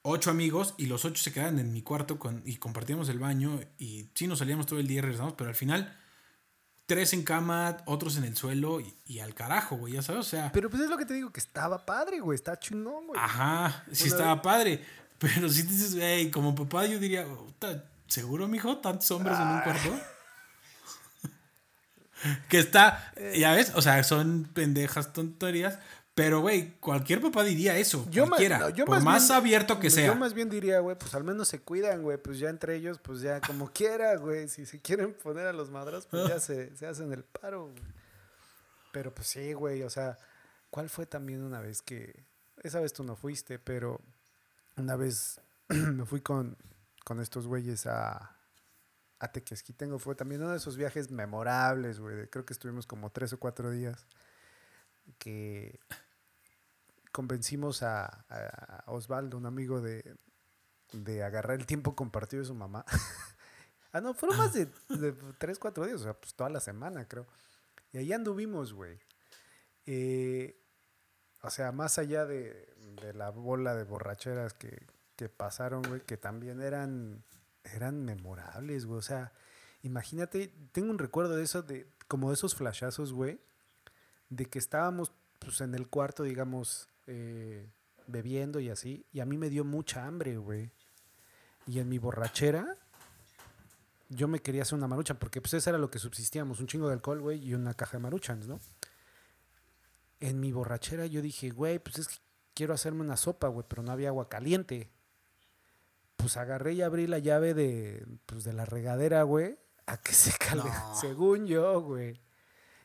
[0.02, 3.60] ocho amigos y los ocho se quedaban en mi cuarto con, y compartíamos el baño
[3.78, 5.96] y sí nos salíamos todo el día y regresamos, pero al final
[6.88, 10.28] tres en cama, otros en el suelo y, y al carajo, güey, ya sabes, o
[10.28, 13.20] sea, Pero pues es lo que te digo, que estaba padre, güey, está chingón, güey.
[13.22, 14.82] ajá, sí Una estaba padre,
[15.18, 18.78] pero si dices, güey, como papá yo diría, "Puta, ¿seguro, mijo?
[18.78, 19.54] ¿Tantos hombres en Ah.
[19.56, 20.00] un cuarto?
[22.48, 25.78] que está, ya ves, o sea, son pendejas tonterías,
[26.18, 29.88] pero güey, cualquier papá diría eso, Yo cualquiera, no, yo por más, bien- abierto que
[29.88, 30.08] sea.
[30.08, 32.98] Yo más bien diría, güey, pues al menos se cuidan, güey, pues ya entre ellos,
[32.98, 36.76] pues ya como quiera, güey, si se quieren poner a los madras, pues ya se,
[36.76, 37.82] se hacen el paro, güey.
[38.90, 40.18] Pero pues sí, güey, o sea,
[40.70, 42.24] ¿cuál fue también una vez que,
[42.64, 44.00] esa vez tú no fuiste, pero
[44.76, 46.56] una vez me fui con,
[47.04, 48.36] con estos güeyes a,
[49.20, 53.32] a Tequesquitengo, fue también uno de esos viajes memorables, güey, creo que estuvimos como tres
[53.34, 54.04] o cuatro días,
[55.18, 55.78] que
[57.18, 60.14] convencimos a, Osvaldo, un amigo de,
[60.92, 62.84] de agarrar el tiempo compartido de su mamá.
[63.92, 67.08] ah, no, fueron más de, de tres, cuatro días, o sea, pues toda la semana,
[67.08, 67.26] creo.
[67.90, 69.00] Y ahí anduvimos, güey.
[69.84, 70.62] Eh,
[71.42, 76.18] o sea, más allá de, de la bola de borracheras que, que pasaron, güey, que
[76.18, 77.24] también eran,
[77.64, 79.00] eran memorables, güey.
[79.00, 79.32] O sea,
[79.82, 83.40] imagínate, tengo un recuerdo de eso, de como de esos flashazos, güey,
[84.28, 87.68] de que estábamos pues en el cuarto, digamos, eh,
[88.06, 90.70] bebiendo y así, y a mí me dio mucha hambre, güey.
[91.66, 92.66] Y en mi borrachera,
[94.08, 96.86] yo me quería hacer una maruchan, porque pues eso era lo que subsistíamos, un chingo
[96.88, 98.60] de alcohol, güey, y una caja de maruchans, ¿no?
[100.20, 102.16] En mi borrachera yo dije, güey, pues es que
[102.54, 104.90] quiero hacerme una sopa, güey, pero no había agua caliente.
[106.16, 110.32] Pues agarré y abrí la llave de, pues, de la regadera, güey, a que se
[110.36, 110.94] calde, No.
[110.96, 112.20] según yo, güey.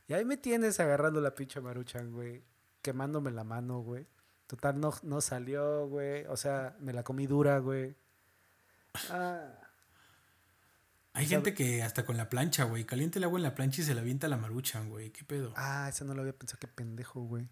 [0.08, 2.44] Y ahí me tienes agarrando la pinche maruchan, güey,
[2.82, 4.06] quemándome la mano, güey.
[4.54, 6.26] Total, no, no salió, güey.
[6.28, 7.96] O sea, me la comí dura, güey.
[9.10, 9.50] Ah.
[11.14, 13.56] Hay O sea, gente que hasta con la plancha, güey, calienta el agua en la
[13.56, 15.10] plancha y se la avienta la maruchan, güey.
[15.10, 15.54] ¿Qué pedo?
[15.56, 17.50] Ah, esa no lo había pensado, qué pendejo, güey.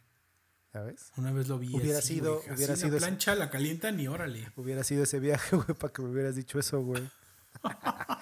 [0.72, 1.12] ¿Sabes?
[1.18, 1.76] Una vez lo vi.
[1.76, 4.52] Hubiera así, sido- güey, hubiera así sido La ese- plancha la calientan y órale.
[4.56, 7.02] Hubiera sido ese viaje, güey, para que me hubieras dicho eso, güey.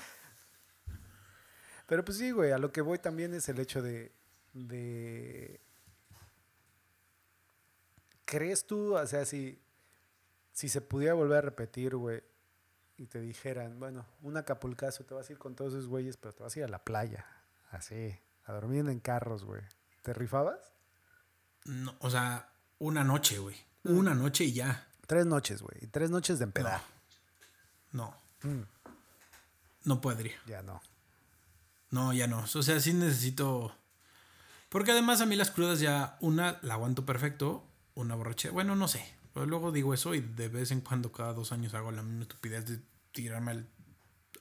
[1.86, 4.14] Pero pues sí, güey, a lo que voy también es el hecho de,
[4.54, 5.59] de...
[8.30, 9.60] ¿Crees tú, o sea, si,
[10.54, 12.22] si se pudiera volver a repetir, güey,
[12.98, 16.34] y te dijeran, bueno, un acapulcazo, te vas a ir con todos esos güeyes, pero
[16.34, 17.26] te vas a ir a la playa,
[17.72, 18.16] así,
[18.46, 19.62] a dormir en carros, güey.
[20.04, 20.60] ¿Te rifabas?
[21.66, 23.56] No, o sea, una noche, güey.
[23.84, 23.98] Mm.
[23.98, 24.88] Una noche y ya.
[25.08, 26.82] Tres noches, güey, y tres noches de empedar.
[27.92, 28.62] No, Mm,
[29.86, 30.36] no podría.
[30.46, 30.82] ya no.
[31.90, 32.44] No, ya no.
[32.44, 33.76] O sea, sí necesito.
[34.70, 37.66] Porque además a mí las crudas ya, una la aguanto perfecto,
[38.02, 38.54] una borrachera.
[38.54, 39.06] Bueno, no sé.
[39.36, 42.66] Luego digo eso y de vez en cuando, cada dos años, hago la misma estupidez
[42.66, 42.80] de
[43.12, 43.68] tirarme al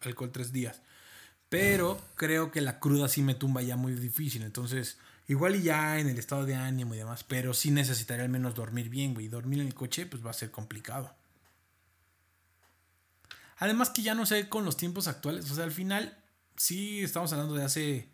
[0.03, 0.83] alcohol tres días.
[1.49, 4.43] Pero creo que la cruda sí me tumba ya muy difícil.
[4.43, 7.25] Entonces, igual y ya en el estado de ánimo y demás.
[7.25, 9.29] Pero sí necesitaría al menos dormir bien, güey.
[9.29, 11.15] Dormir en el coche, pues va a ser complicado.
[13.59, 15.51] Además que ya no sé con los tiempos actuales.
[15.51, 16.17] O sea, al final,
[16.57, 18.09] sí estamos hablando de hace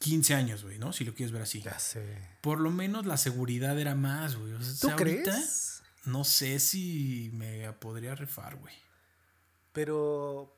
[0.00, 0.92] 15 años, güey, ¿no?
[0.92, 1.60] Si lo quieres ver así.
[1.60, 2.16] Ya sé.
[2.40, 4.54] Por lo menos la seguridad era más, güey.
[4.54, 5.82] O sea, ¿Tú ahorita, crees?
[6.06, 8.74] No sé si me podría refar, güey.
[9.72, 10.56] Pero,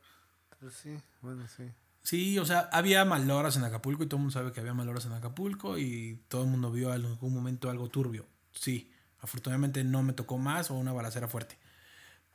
[0.61, 1.65] pues sí, bueno, sí.
[2.05, 5.07] Sí, o sea, había malhoras en Acapulco y todo el mundo sabe que había malhoras
[5.07, 8.27] en Acapulco y todo el mundo vio en algún momento algo turbio.
[8.53, 11.59] Sí, afortunadamente no me tocó más o una balacera fuerte.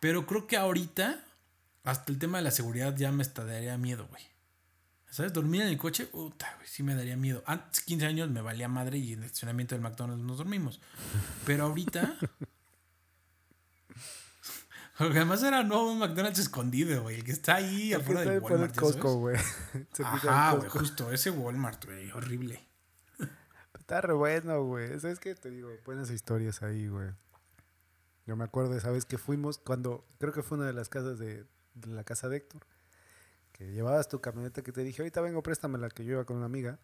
[0.01, 1.23] Pero creo que ahorita,
[1.85, 4.23] hasta el tema de la seguridad ya me daría miedo, güey.
[5.09, 5.33] ¿Sabes?
[5.33, 7.43] Dormir en el coche, puta, güey, sí me daría miedo.
[7.45, 10.81] Antes, 15 años, me valía madre y en el estacionamiento del McDonald's nos dormimos.
[11.45, 12.17] Pero ahorita...
[14.97, 17.17] Porque además era no un McDonald's escondido, güey.
[17.17, 18.73] El que está ahí afuera del el Walmart.
[18.73, 18.77] sabes.
[18.95, 19.37] Costco, güey.
[20.03, 21.11] Ajá, güey, justo.
[21.11, 22.09] Ese Walmart, güey.
[22.11, 22.67] Horrible.
[23.77, 24.99] Está re bueno, güey.
[24.99, 25.35] ¿Sabes qué?
[25.35, 27.11] Te digo, buenas historias ahí, güey.
[28.25, 30.89] Yo me acuerdo de esa vez que fuimos, cuando creo que fue una de las
[30.89, 32.65] casas de, de la casa de Héctor,
[33.57, 36.45] que llevabas tu camioneta que te dije, ahorita vengo, préstamela, que yo iba con una
[36.45, 36.77] amiga.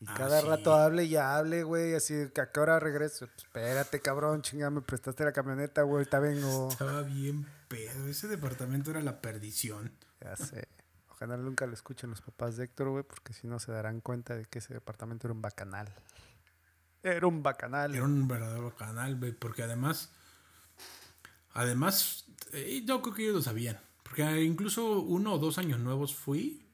[0.00, 0.46] Y Ah, cada sí.
[0.46, 3.26] rato hable y hable, güey, así, que a qué hora regreso.
[3.26, 6.68] Pues, espérate, cabrón, chinga, me prestaste la camioneta, güey, ahorita vengo.
[6.70, 8.06] Estaba bien pedo.
[8.08, 9.92] Ese departamento era la perdición.
[10.20, 10.68] Ya sé.
[11.10, 14.36] Ojalá nunca lo escuchen los papás de Héctor, güey, porque si no se darán cuenta
[14.36, 15.92] de que ese departamento era un bacanal.
[17.02, 17.94] Era un bacanal.
[17.94, 19.32] Era un verdadero canal, güey.
[19.32, 20.10] Porque además.
[21.52, 23.78] Además, eh, yo creo que ellos lo sabían.
[24.10, 26.66] Porque incluso uno o dos años nuevos fui.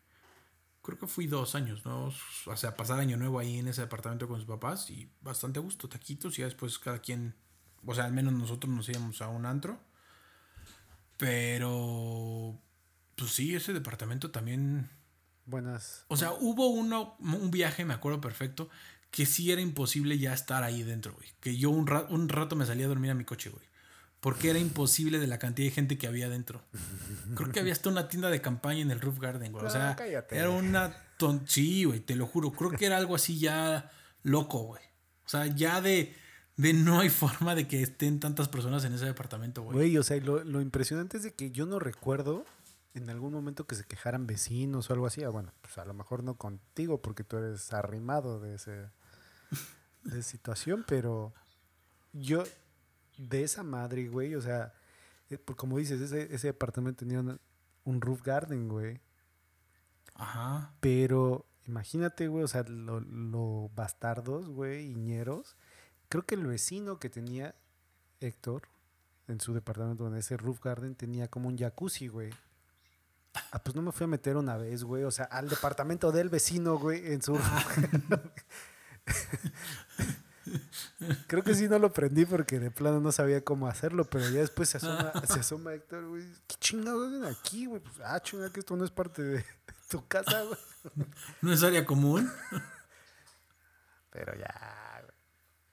[0.83, 2.19] Creo que fui dos años nuevos.
[2.47, 4.89] O sea, pasar año nuevo ahí en ese departamento con sus papás.
[4.91, 6.39] Y bastante gusto, taquitos.
[6.39, 7.35] Y después cada quien.
[7.85, 9.79] O sea, al menos nosotros nos íbamos a un antro.
[11.19, 12.59] Pero.
[13.17, 14.91] Pues sí, ese departamento también
[15.47, 16.05] Buenas.
[16.09, 18.69] o sea, hubo uno, un viaje, me acuerdo perfecto,
[19.11, 21.29] que sí era imposible ya estar ahí dentro, güey.
[21.41, 23.65] Que yo un, ra- un rato me salía a dormir a mi coche, güey.
[24.27, 26.61] Porque era imposible de la cantidad de gente que había dentro.
[27.37, 29.65] Creo que había hasta una tienda de campaña en el Roof Garden, güey.
[29.65, 30.37] O sea, Ah, cállate.
[30.37, 31.43] era una ton...
[31.47, 32.51] Sí, güey, te lo juro.
[32.51, 33.89] Creo que era algo así ya
[34.25, 34.83] loco, güey.
[35.27, 36.13] O sea, ya de,
[36.57, 39.77] de no hay forma de que estén tantas personas en ese departamento, güey.
[39.77, 42.45] Güey, o sea, lo, lo impresionante es de que yo no recuerdo
[42.95, 45.23] en algún momento que se quejaran vecinos o algo así.
[45.23, 48.73] Ah, bueno, pues a lo mejor no contigo porque tú eres arrimado de, ese,
[50.03, 51.33] de esa situación, pero
[52.13, 52.43] yo
[53.17, 54.75] de esa madre, güey, o sea,
[55.31, 57.39] eh, por- como dices, ese, ese departamento tenía una-
[57.85, 59.01] un roof garden, güey.
[60.15, 60.73] Ajá.
[60.81, 65.57] Pero imagínate, güey, o sea, lo, lo bastardos, güey, ñeros.
[66.09, 67.55] Creo que el vecino que tenía
[68.21, 68.63] Héctor
[69.29, 72.31] en su departamento, en ese roof garden, tenía como un jacuzzi, güey.
[73.53, 75.03] Ah, pues no me fui a meter una vez, güey.
[75.05, 77.35] O sea, al departamento del vecino, güey, en su.
[81.27, 84.41] Creo que sí no lo prendí porque de plano no sabía cómo hacerlo, pero ya
[84.41, 86.25] después se asoma, se asoma Héctor, güey.
[86.47, 87.83] ¿Qué chingados hacen aquí, güey?
[87.83, 89.45] Pues, ah, chinga, que esto no es parte de
[89.89, 90.59] tu casa, güey.
[91.43, 92.31] ¿No es área común?
[94.11, 95.15] Pero ya, güey.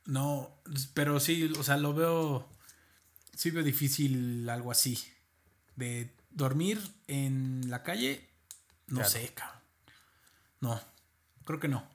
[0.05, 0.59] No,
[0.93, 2.49] pero sí, o sea, lo veo.
[3.33, 5.01] Sí veo difícil algo así.
[5.77, 8.29] De dormir en la calle,
[8.87, 9.09] no Claro.
[9.09, 9.61] sé, cabrón.
[10.59, 10.81] No,
[11.45, 11.89] creo que no.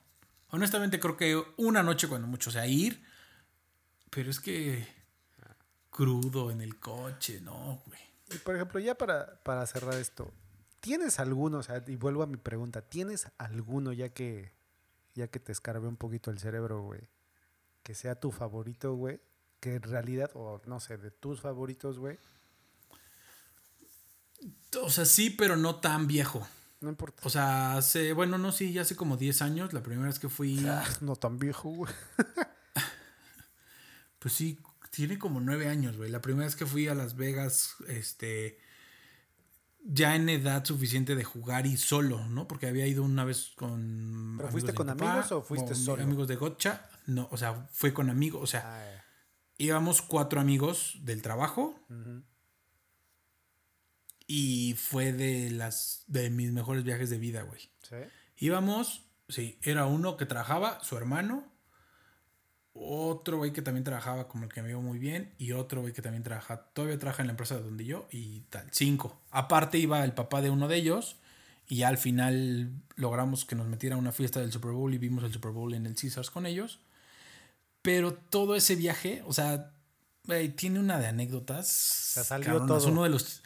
[0.51, 3.03] Honestamente, creo que una noche, cuando mucho, o sea, ir.
[4.09, 4.87] Pero es que.
[5.89, 7.99] Crudo en el coche, no, güey.
[8.31, 10.31] Y por ejemplo, ya para, para cerrar esto,
[10.79, 14.53] ¿tienes alguno, o sea, y vuelvo a mi pregunta, ¿tienes alguno ya que,
[15.15, 17.01] ya que te escarbé un poquito el cerebro, güey,
[17.83, 19.19] que sea tu favorito, güey?
[19.59, 22.19] Que en realidad, o no sé, de tus favoritos, güey,
[24.81, 26.47] O sea, sí, pero no tan viejo.
[26.81, 27.21] No importa.
[27.25, 30.29] O sea, hace, bueno, no, sí, ya hace como 10 años, la primera vez que
[30.29, 31.93] fui, Ah, no tan viejo, güey.
[34.19, 34.59] pues sí,
[34.91, 36.09] tiene como 9 años, güey.
[36.09, 38.59] La primera vez que fui a Las Vegas, este,
[39.83, 42.47] ya en edad suficiente de jugar y solo, ¿no?
[42.47, 44.35] Porque había ido una vez con...
[44.37, 46.03] ¿Pero fuiste con papá, amigos o fuiste con solo?
[46.03, 49.03] Amigos de Gotcha, no, o sea, fue con amigos, o sea, Ah,
[49.57, 51.79] íbamos cuatro amigos del trabajo.
[54.31, 57.61] Y fue de las, de mis mejores viajes de vida, güey.
[57.81, 57.95] ¿Sí?
[58.37, 61.51] Íbamos, sí, era uno que trabajaba, su hermano,
[62.73, 65.93] otro güey que también trabajaba como el que me vio muy bien, y otro güey
[65.93, 69.19] que también trabaja, todavía trabaja en la empresa donde yo, y tal, cinco.
[69.31, 71.15] Aparte iba el papá de uno de ellos,
[71.67, 74.99] y ya al final logramos que nos metiera a una fiesta del Super Bowl y
[74.99, 76.81] vimos el Super Bowl en el Caesars con ellos.
[77.81, 79.71] Pero todo ese viaje, o sea,
[80.25, 81.67] güey, tiene una de anécdotas.
[81.67, 82.87] Se salió todo.
[82.87, 83.41] Uno de los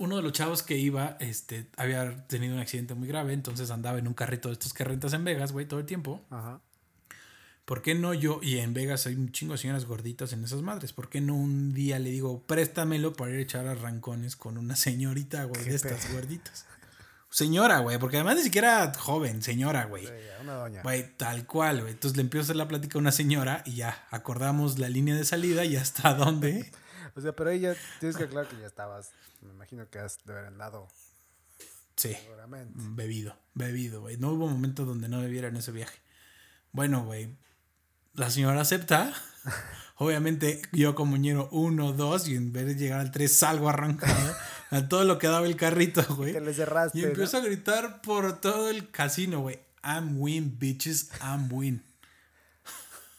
[0.00, 3.98] uno de los chavos que iba, este, había tenido un accidente muy grave, entonces andaba
[3.98, 6.22] en un carrito de estos que rentas en Vegas, güey, todo el tiempo.
[6.30, 6.62] Ajá.
[7.66, 8.40] ¿Por qué no yo?
[8.42, 10.94] Y en Vegas hay un chingo de señoras gorditas en esas madres.
[10.94, 14.74] ¿Por qué no un día le digo, préstamelo para ir a echar arrancones con una
[14.74, 16.64] señorita, güey, de estas gorditas?
[17.28, 20.06] Señora, güey, porque además ni siquiera joven, señora, güey.
[20.06, 20.82] Sí, una doña.
[20.82, 21.92] Güey, tal cual, güey.
[21.92, 25.14] Entonces le empiezo a hacer la plática a una señora y ya acordamos la línea
[25.14, 26.72] de salida y hasta dónde.
[27.16, 29.10] O sea, pero ahí ya tienes que aclarar que ya estabas.
[29.40, 30.88] Me imagino que has de haber andado,
[31.96, 32.14] Sí.
[32.14, 32.72] seguramente.
[32.76, 34.16] Bebido, bebido, güey.
[34.16, 35.98] No hubo momento donde no bebiera en ese viaje.
[36.72, 37.36] Bueno, güey.
[38.14, 39.12] La señora acepta.
[39.96, 44.34] Obviamente, yo como ñero uno, dos, y en vez de llegar al tres, salgo arrancado
[44.70, 46.32] a todo lo que daba el carrito, güey.
[46.32, 46.98] Que le cerraste.
[46.98, 47.08] Y ¿no?
[47.08, 49.60] empiezo a gritar por todo el casino, güey.
[49.82, 51.82] I'm win, bitches, I'm win.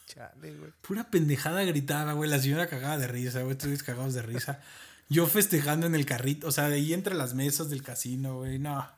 [0.06, 0.72] Chale, güey.
[0.82, 2.28] Pura pendejada gritaba, güey.
[2.28, 3.56] La señora cagada de risa, güey.
[3.56, 4.60] Todos cagados de risa.
[5.08, 6.48] Yo festejando en el carrito.
[6.48, 8.58] O sea, de ahí entre las mesas del casino, güey.
[8.58, 8.88] No.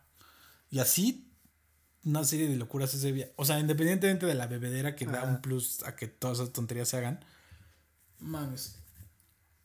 [0.70, 1.30] Y así,
[2.04, 3.28] una serie de locuras ese día.
[3.36, 6.88] O sea, independientemente de la bebedera que da un plus a que todas esas tonterías
[6.88, 7.24] se hagan.
[8.20, 8.76] Mames.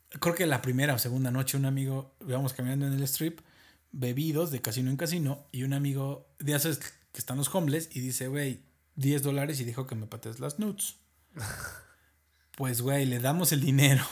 [0.08, 3.40] Creo que la primera o segunda noche, un amigo, íbamos caminando en el strip,
[3.92, 5.46] bebidos de casino en casino.
[5.52, 8.60] Y un amigo, de esos que están los homeless, y dice, güey,
[8.96, 10.96] 10 dólares y dijo que me patees las nudes.
[12.56, 14.04] Pues, güey, le damos el dinero.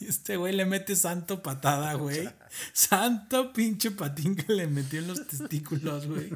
[0.08, 2.28] Este güey le mete santo patada, güey.
[2.72, 6.30] Santo pinche patín que le metió en los testículos, güey.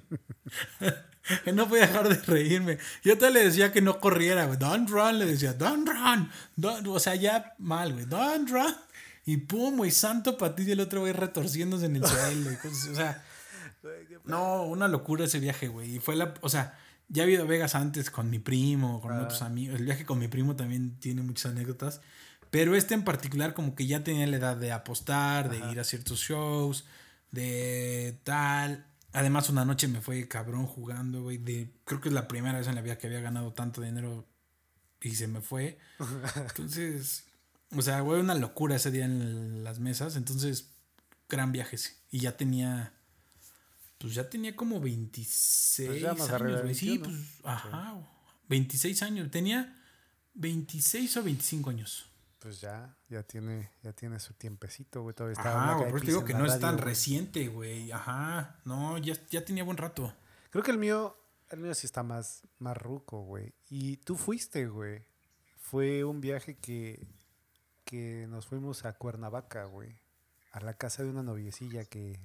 [1.54, 2.78] no podía dejar de reírme.
[3.04, 4.58] Yo te le decía que no corriera, güey.
[4.58, 6.30] Don't run, le decía, don't run.
[6.56, 8.06] Don't- o sea, ya mal, güey.
[8.06, 8.74] Don't run.
[9.24, 12.50] Y pum, güey, santo patín y el otro güey retorciéndose en el suelo.
[12.90, 13.24] o sea,
[14.24, 15.96] no, una locura ese viaje, güey.
[15.96, 16.76] Y fue la, o sea,
[17.08, 19.22] ya he ido a Vegas antes con mi primo, con Ah.
[19.22, 19.78] otros amigos.
[19.78, 22.00] El viaje con mi primo también tiene muchas anécdotas.
[22.52, 25.84] Pero este en particular como que ya tenía la edad de apostar, de ir a
[25.84, 26.84] ciertos shows,
[27.30, 28.84] de tal.
[29.14, 31.38] Además una noche me fue cabrón jugando, güey.
[31.38, 34.28] De, creo que es la primera vez en la vida que había ganado tanto dinero
[35.00, 35.78] y se me fue.
[36.36, 37.24] Entonces,
[37.74, 40.16] o sea, güey, una locura ese día en las mesas.
[40.16, 40.72] Entonces,
[41.30, 41.94] gran viaje, sí.
[42.10, 42.92] Y ya tenía,
[43.96, 46.74] pues ya tenía como 26 Pues ya más años, güey.
[46.74, 47.16] Sí, 21.
[47.16, 47.96] pues, ajá,
[48.50, 49.30] 26 años.
[49.30, 49.74] Tenía
[50.34, 52.11] 26 o 25 años.
[52.42, 55.14] Pues ya, ya tiene, ya tiene su tiempecito, güey.
[55.14, 56.84] Todavía está Ajá, güey, te digo que no es tan güey.
[56.86, 57.92] reciente, güey.
[57.92, 60.12] Ajá, no, ya, ya tenía buen rato.
[60.50, 61.16] Creo que el mío,
[61.50, 63.54] el mío sí está más, más ruco, güey.
[63.70, 65.04] Y tú fuiste, güey.
[65.56, 67.06] Fue un viaje que,
[67.84, 69.96] que nos fuimos a Cuernavaca, güey.
[70.50, 72.18] A la casa de una noviecilla que,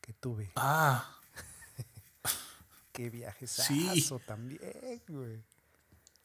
[0.00, 0.50] que tuve.
[0.56, 1.14] Ah,
[2.92, 4.08] Qué viaje Sí.
[4.26, 5.44] también, güey.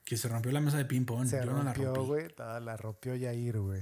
[0.05, 1.27] Que se rompió la mesa de ping-pong.
[1.27, 2.07] Se Yo no la rompió, rompí.
[2.07, 2.27] güey.
[2.29, 3.81] toda La rompió Yair, güey.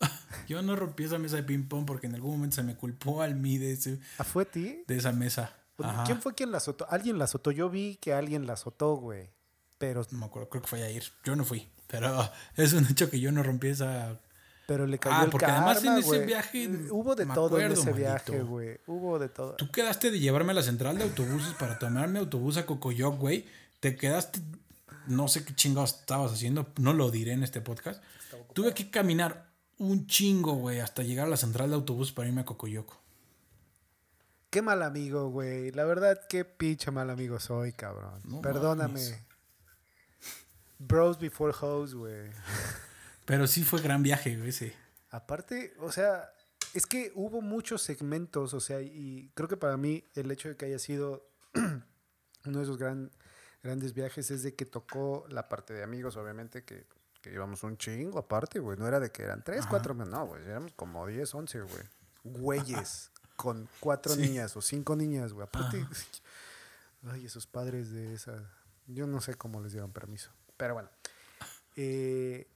[0.48, 3.34] Yo no rompí esa mesa de ping-pong porque en algún momento se me culpó al
[3.36, 4.84] mí de, ese, ¿Ah, fue a ti?
[4.86, 5.54] de esa mesa.
[5.78, 6.04] Ajá.
[6.04, 6.86] ¿Quién fue quien la azotó?
[6.90, 7.50] Alguien la azotó.
[7.50, 9.30] Yo vi que alguien la azotó, güey.
[9.78, 11.02] Pero, No me acuerdo, creo que fue a ir.
[11.24, 11.68] Yo no fui.
[11.88, 14.20] Pero es un hecho que yo no rompí esa.
[14.66, 17.84] pero le cayó Ah, el porque además en ese viaje, Hubo de todo en ese
[17.84, 17.96] maldito.
[17.96, 18.78] viaje, güey.
[18.86, 19.54] Hubo de todo.
[19.56, 23.44] Tú quedaste de llevarme a la central de autobuses para tomarme autobús a Cocoyoc, güey.
[23.80, 24.40] Te quedaste.
[25.06, 26.72] No sé qué chingados estabas haciendo.
[26.78, 28.02] No lo diré en este podcast.
[28.52, 32.42] Tuve que caminar un chingo, güey, hasta llegar a la central de autobús para irme
[32.42, 33.02] a Cocoyoc.
[34.50, 35.70] Qué mal amigo, güey.
[35.72, 38.20] La verdad, qué pinche mal amigo soy, cabrón.
[38.24, 39.00] No Perdóname.
[40.78, 42.30] Bros before hoes, güey.
[43.24, 44.74] Pero sí fue gran viaje, güey, ese.
[45.10, 46.30] Aparte, o sea,
[46.74, 50.56] es que hubo muchos segmentos, o sea, y creo que para mí el hecho de
[50.56, 53.10] que haya sido uno de esos gran,
[53.62, 56.86] grandes viajes es de que tocó la parte de amigos, obviamente, que,
[57.20, 58.76] que íbamos un chingo aparte, güey.
[58.78, 59.70] No era de que eran tres, Ajá.
[59.70, 61.84] cuatro, no, güey, éramos como 10, 11, güey.
[62.24, 64.20] Güeyes con cuatro Sí.
[64.22, 65.46] niñas o cinco niñas, güey.
[65.46, 65.84] Aparte,
[67.08, 68.50] ay, esos padres de esa,
[68.86, 70.90] yo no sé cómo les dieron permiso, pero bueno.
[71.76, 72.48] Eh,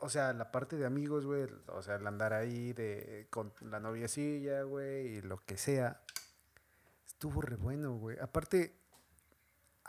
[0.00, 3.80] o sea, la parte de amigos, güey, o sea, el andar ahí de, con la
[3.80, 6.00] noviecilla, güey, y lo que sea,
[7.06, 8.16] estuvo re bueno, güey.
[8.20, 8.77] Aparte,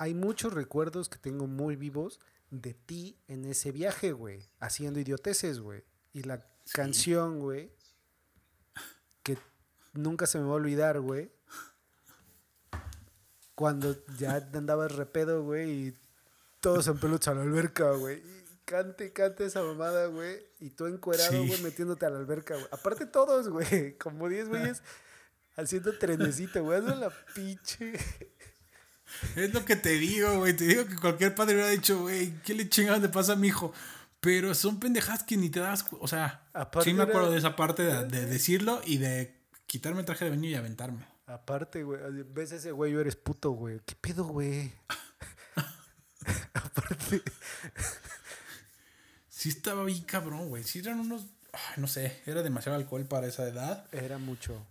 [0.01, 5.59] hay muchos recuerdos que tengo muy vivos de ti en ese viaje, güey, haciendo idioteces,
[5.59, 5.83] güey.
[6.13, 7.69] Y la canción, güey,
[9.23, 9.37] que
[9.93, 11.29] nunca se me va a olvidar, güey.
[13.55, 15.93] Cuando ya andabas repedo, güey, y
[16.61, 18.19] todos en peluche a la alberca, güey.
[18.19, 20.39] Y cante, cante esa mamada, güey.
[20.61, 21.45] Y tú encuerado, Sí.
[21.45, 22.67] güey, metiéndote a la alberca, güey.
[22.71, 24.81] Aparte todos, güey, como 10 güeyes
[25.57, 26.77] haciendo trenecito, güey.
[26.79, 27.93] Hazme la pinche.
[29.35, 30.55] Es lo que te digo, güey.
[30.55, 33.47] Te digo que cualquier padre hubiera dicho, güey, ¿qué le chingados le pasa a mi
[33.47, 33.73] hijo?
[34.19, 35.85] Pero son pendejadas que ni te das.
[35.99, 39.35] O sea, Aparte sí me acuerdo era- de esa parte de, de decirlo y de
[39.65, 41.05] quitarme el traje de baño y aventarme.
[41.25, 41.99] Aparte, güey,
[42.33, 43.79] ves a ese güey, yo eres puto, güey.
[43.85, 44.73] ¿Qué pedo, güey?
[46.53, 47.21] Aparte,
[49.29, 50.63] Sí estaba bien cabrón, güey.
[50.63, 51.25] Sí eran unos.
[51.53, 53.85] ay, no sé, era demasiado alcohol para esa edad.
[53.93, 54.65] era mucho.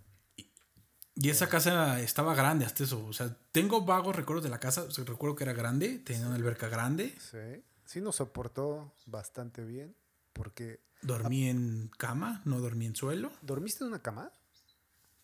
[1.21, 3.05] Y esa casa estaba grande hasta eso.
[3.05, 4.83] O sea, tengo vagos recuerdos de la casa.
[4.83, 7.13] O sea, recuerdo que era grande, tenía una alberca grande.
[7.19, 7.65] Sí.
[7.85, 9.97] Sí nos soportó bastante bien.
[10.33, 10.81] Porque.
[11.03, 13.33] Dormí en cama, no dormí en suelo.
[13.43, 14.31] ¿Dormiste en una cama?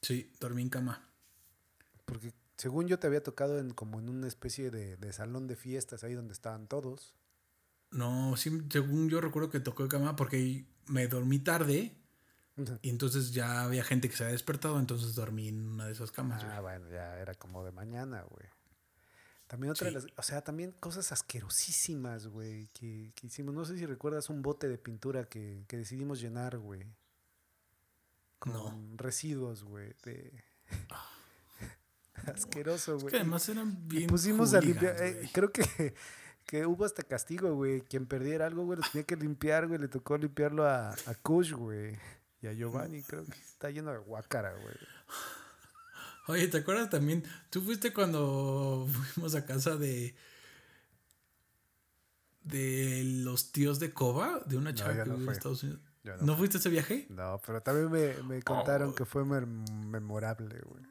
[0.02, 1.08] Sí, dormí en cama.
[2.04, 5.54] Porque según yo te había tocado en como en una especie de, de salón de
[5.54, 7.14] fiestas ahí donde estaban todos.
[7.92, 11.96] No, sí, según yo recuerdo que tocó cama porque me dormí tarde
[12.82, 16.10] y entonces ya había gente que se había despertado, entonces dormí en una de esas
[16.12, 16.44] camas.
[16.44, 18.46] Ah, bueno, ya era como de mañana, güey.
[19.46, 19.94] También otra Sí.
[19.94, 23.54] de las, o sea, también cosas asquerosísimas, güey, que, que hicimos.
[23.54, 26.86] No sé si recuerdas un bote de pintura que, que decidimos llenar, güey.
[28.38, 28.96] Con No.
[28.96, 30.32] residuos, güey, de...
[32.26, 33.10] Asqueroso, Es güey.
[33.12, 34.06] que además eran bien.
[34.06, 35.94] Pusimos a limpiar, eh, creo que,
[36.46, 37.82] que hubo hasta castigo, güey.
[37.82, 39.78] Quien perdiera algo, güey, lo tenía que limpiar, güey.
[39.80, 41.98] Le tocó limpiarlo a, a Kush, güey.
[42.44, 44.74] Y a Giovanni, creo que está lleno de guácara, güey.
[46.26, 47.24] Oye, ¿te acuerdas también?
[47.48, 50.14] Tú fuiste cuando fuimos a casa de.
[52.42, 55.32] de los tíos de Coba, de una chava que no vive en.
[55.32, 55.80] Estados Unidos.
[56.20, 57.06] ¿No, fuiste a ese viaje?
[57.08, 58.94] No, pero también me, me contaron Oh.
[58.94, 60.84] que fue mem- memorable, güey,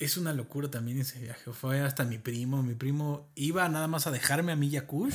[0.00, 1.52] es una locura también ese viaje.
[1.52, 2.62] Fue hasta mi primo.
[2.62, 5.14] Mi primo iba nada más a dejarme a mí y a Kush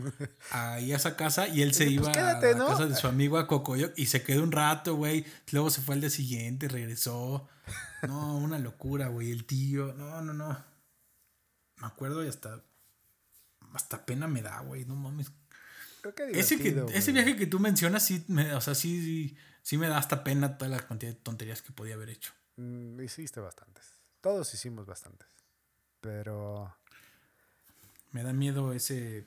[0.50, 2.66] ahí a esa casa y él se iba pues quédate, a la ¿no?
[2.66, 5.24] casa de su amigo a Cocoyoc y se quedó un rato, güey.
[5.52, 7.48] Luego se fue al día siguiente, regresó.
[8.06, 9.32] No, una locura, güey.
[9.32, 10.64] El tío, no, no, no.
[11.78, 12.62] Me acuerdo y hasta.
[13.72, 14.84] Hasta pena me da, güey.
[14.84, 15.32] No mames.
[16.02, 19.36] Creo que Ese, que, ese viaje que tú mencionas, sí, me, o sea, sí, sí,
[19.62, 22.32] sí me da hasta pena toda la cantidad de tonterías que podía haber hecho.
[22.56, 23.95] Mm, hiciste bastantes.
[24.26, 25.28] Todos hicimos bastantes.
[26.00, 26.74] Pero...
[28.10, 29.24] Me da miedo ese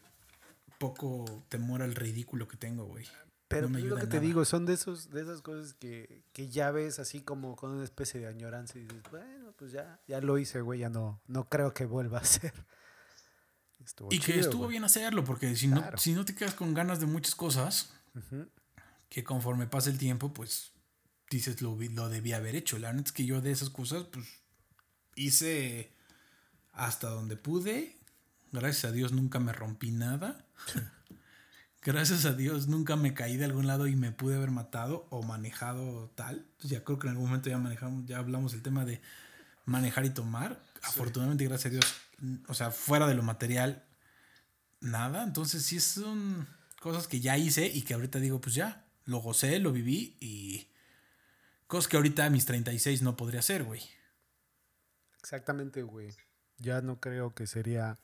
[0.77, 3.05] poco temor al ridículo que tengo, güey.
[3.47, 6.25] Pero No me pues, lo que te digo, son de esos, de esas cosas que,
[6.33, 10.01] que ya ves así como con una especie de añoranza y dices, bueno, pues ya,
[10.05, 12.53] ya lo hice, güey, ya no, no creo que vuelva a ser.
[13.79, 14.71] Estuvo Y que estuvo güey.
[14.71, 15.91] bien hacerlo, porque si, Claro.
[15.91, 17.93] no, si no te quedas con ganas de muchas cosas,
[19.07, 20.73] que conforme pasa el tiempo, pues
[21.29, 22.77] dices lo, lo debía haber hecho.
[22.79, 24.27] La neta es que yo de esas cosas, pues
[25.19, 25.91] hice
[26.73, 27.97] hasta donde pude.
[28.51, 30.45] Gracias a Dios nunca me rompí nada.
[31.81, 35.21] Gracias a Dios nunca me caí de algún lado y me pude haber matado o
[35.23, 36.45] manejado tal.
[36.57, 39.01] Pues ya creo que en algún momento ya manejamos, ya hablamos del tema de
[39.65, 40.61] manejar y tomar.
[40.81, 41.95] Afortunadamente, gracias a Dios,
[42.47, 43.85] o sea, fuera de lo material,
[44.81, 45.23] nada.
[45.23, 46.47] Entonces sí son
[46.81, 50.67] cosas que ya hice y que ahorita digo, pues ya, lo gocé, lo viví y
[51.67, 53.81] cosas que ahorita a mis 36 no podría hacer, güey.
[55.21, 56.15] Exactamente, güey.
[56.57, 57.97] ya no creo que sería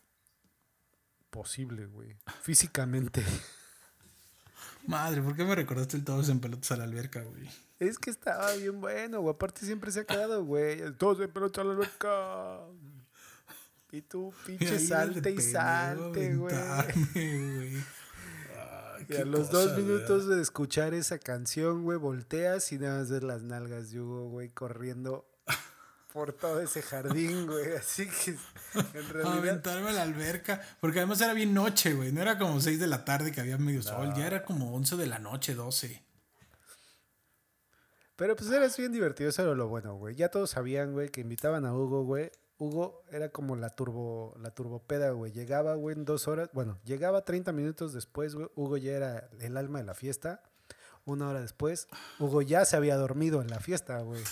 [1.29, 2.17] posible, güey.
[2.41, 3.23] Físicamente.
[4.87, 7.49] Madre, ¿por qué me recordaste el todos en pelotas a la alberca, güey?
[7.79, 9.33] Es que estaba bien bueno, güey.
[9.33, 10.93] Aparte siempre se ha quedado, güey.
[10.97, 12.59] Todos en pelotas a la alberca.
[13.91, 16.55] Y tú, pinche salte y salte, güey.
[19.07, 23.21] Y a los dos minutos de escuchar esa canción, güey, volteas y nada más ves
[23.21, 25.27] las nalgas de Hugo, güey, corriendo
[26.15, 27.75] por todo ese jardín, güey.
[27.75, 28.37] Así que
[28.97, 29.37] en realidad.
[29.37, 30.61] Aventarme a la alberca.
[30.79, 32.13] Porque además era bien noche, güey.
[32.13, 34.13] No era como 6 de la tarde que había medio sol.
[34.15, 36.01] Ya era como 11 de la noche, 12.
[38.15, 39.29] Pero pues era bien divertido.
[39.29, 40.15] Eso era lo bueno, güey.
[40.15, 42.31] Ya todos sabían, güey, que invitaban a Hugo, güey.
[42.57, 45.33] Hugo era como la turbo, la turbopeda, güey.
[45.33, 46.49] Llegaba, güey, en dos horas.
[46.53, 48.47] Bueno, llegaba 30 minutos después, güey.
[48.55, 50.41] Hugo ya era el alma de la fiesta.
[51.03, 51.89] Una hora después,
[52.19, 54.23] Hugo ya se había dormido en la fiesta, güey.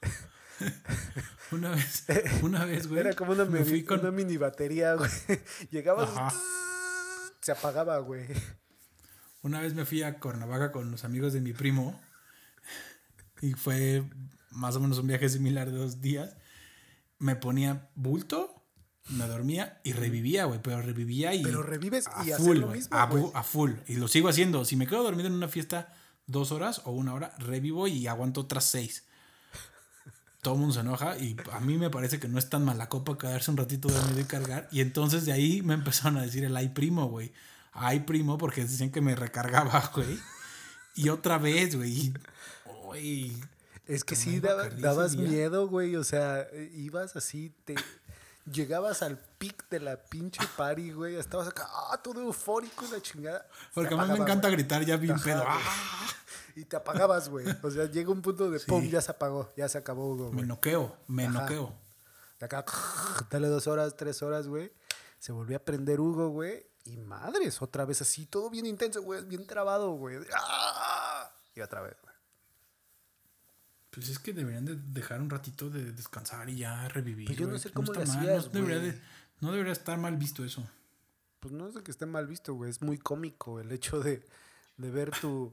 [1.52, 2.04] una vez,
[2.42, 3.00] una vez, güey.
[3.00, 5.10] Era como una, mini batería, güey.
[5.70, 6.32] Llegaba,
[7.40, 8.26] se apagaba, güey.
[9.42, 12.00] Una vez me fui a Cuernavaca con los amigos de mi primo
[13.40, 14.02] y fue
[14.50, 16.36] más o menos un viaje similar de dos días.
[17.18, 18.62] Me ponía bulto,
[19.10, 21.42] me dormía y revivía, güey, pero revivía y...
[21.42, 23.04] Pero revives y haces lo mismo, a,
[23.34, 23.72] a, full.
[23.86, 24.64] Y lo sigo haciendo.
[24.64, 25.94] Si me quedo dormido en una fiesta
[26.26, 29.07] dos horas o una hora, revivo y aguanto otras seis
[30.42, 32.88] todo el mundo se enoja y a mí me parece que no es tan mala
[32.88, 34.68] copa quedarse un ratito dormido y cargar.
[34.70, 37.32] Y entonces de ahí me empezaron a decir el ay primo, güey.
[37.72, 40.18] Ay primo, porque decían que me recargaba, güey.
[40.94, 42.12] Y otra vez, güey.
[43.86, 45.96] Es que sí dabas miedo, güey.
[45.96, 47.74] O sea, ibas así, te
[48.50, 51.16] llegabas al pic de la pinche party, güey.
[51.16, 53.46] Estabas acá, ah, todo eufórico y la chingada.
[53.74, 55.44] Porque a mí me encanta gritar ya bien pedo.
[55.46, 55.60] ¡Ah!
[56.58, 57.46] Y te apagabas, güey.
[57.62, 60.32] O sea, llega un punto de pum, ya se apagó, ya se acabó, güey.
[60.32, 61.72] Me noqueo, me noqueo.
[62.38, 62.64] De acá,
[63.30, 64.72] dale dos horas, tres horas, güey.
[65.18, 66.66] Se volvió a prender Hugo, güey.
[66.84, 70.16] Y madres, otra vez así, todo bien intenso, güey, bien trabado, güey.
[70.34, 71.30] ¡Ah!
[71.54, 72.14] Y otra vez, güey.
[73.90, 77.26] Pues es que deberían de dejar un ratito de descansar y ya revivir.
[77.26, 79.00] Pues yo no sé cómo no, hacías, no, debería
[79.40, 80.68] no debería estar mal visto eso.
[81.40, 82.70] Pues no es de que esté mal visto, güey.
[82.70, 84.26] Es muy cómico el hecho de,
[84.76, 85.52] de ver tu,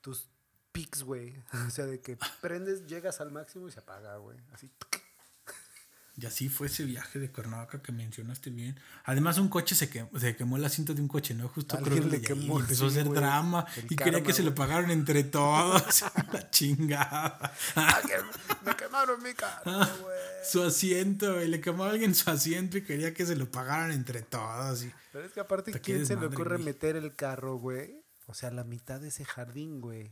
[0.00, 0.28] tus
[0.72, 1.34] pics, güey.
[1.66, 4.38] O sea, de que prendes, llegas al máximo y se apaga, güey.
[4.52, 4.70] Así.
[6.14, 8.78] Y así fue ese viaje de Cuernavaca que mencionaste bien.
[9.04, 11.48] Además, un coche se quemó, se quemó el asiento de un coche, ¿no?
[11.48, 14.90] Justo creo que quemó, y empezó a hacer drama y quería que se lo pagaron
[14.90, 16.04] entre todos.
[16.32, 17.54] la chingada.
[17.76, 18.02] Ah,
[18.62, 20.18] me quemaron mi carro, ah, güey.
[20.44, 21.48] su asiento, güey.
[21.48, 24.84] Le quemó a alguien su asiento y quería que se lo pagaran entre todos.
[25.12, 28.04] Pero es que aparte, ¿quién se le ocurre meter el carro, güey?
[28.26, 30.10] O sea, la mitad de ese jardín, güey.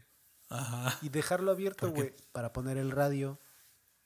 [0.51, 0.99] Ajá.
[1.01, 3.41] Y dejarlo abierto, güey, para poner el radio.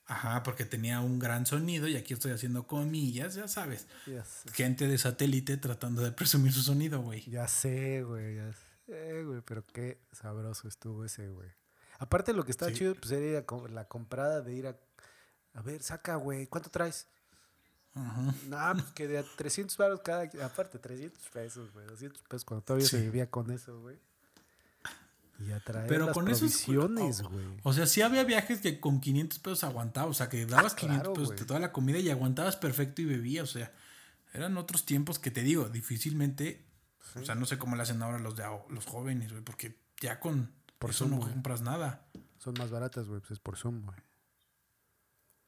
[0.07, 3.87] Ajá, porque tenía un gran sonido y aquí estoy haciendo comillas, ya sabes.
[4.53, 7.27] Gente de satélite tratando de presumir su sonido, güey.
[7.27, 8.53] Ya sé, güey, ya
[8.85, 11.49] sé, güey, pero qué sabroso estuvo ese, güey.
[11.97, 14.77] Aparte lo que estaba chido, pues era la comprada de ir a...
[15.53, 17.07] A ver, saca, güey, ¿cuánto traes?
[17.95, 18.35] Ajá.
[18.47, 20.29] No, pues que de 300 baros cada...
[20.45, 23.97] Aparte, 300 pesos, güey, 200 pesos cuando todavía se vivía con eso, güey.
[25.39, 27.45] Y atraer Pero con provisiones, güey.
[27.63, 30.11] O, sea, sí había viajes que con 500 pesos aguantabas.
[30.11, 33.05] O sea, que dabas 500 ah, pesos de toda la comida y aguantabas perfecto y
[33.05, 33.43] bebías.
[33.43, 33.73] O sea,
[34.33, 36.65] eran otros tiempos que te digo, difícilmente.
[37.15, 39.43] O sea, no sé cómo le hacen ahora los, de, los jóvenes, güey.
[39.43, 42.05] Porque ya con por eso no compras nada.
[42.37, 43.19] Son más baratas, güey.
[43.19, 43.97] Pues es por Zoom, güey.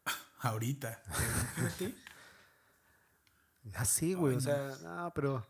[0.40, 1.02] Ahorita.
[3.76, 4.36] Así, güey.
[4.36, 5.46] o sea, no, pero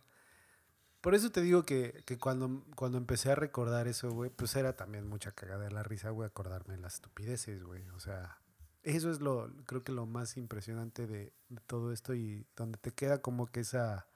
[1.01, 5.07] por eso te digo que, cuando, cuando empecé a recordar eso, güey, pues era también
[5.07, 7.87] mucha cagada de la risa, güey, acordarme de las estupideces, güey.
[7.89, 8.39] O sea,
[8.83, 11.33] eso es lo, creo que lo más impresionante de,
[11.67, 14.07] todo esto y donde te queda como que esa,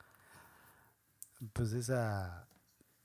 [1.53, 2.47] pues esa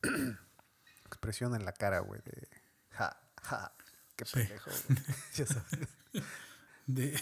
[1.06, 2.48] expresión en la cara, güey, de
[2.90, 3.72] ja, ja,
[4.16, 4.98] qué pendejo, güey.
[5.34, 5.88] ya sabes.
[6.86, 7.20] De,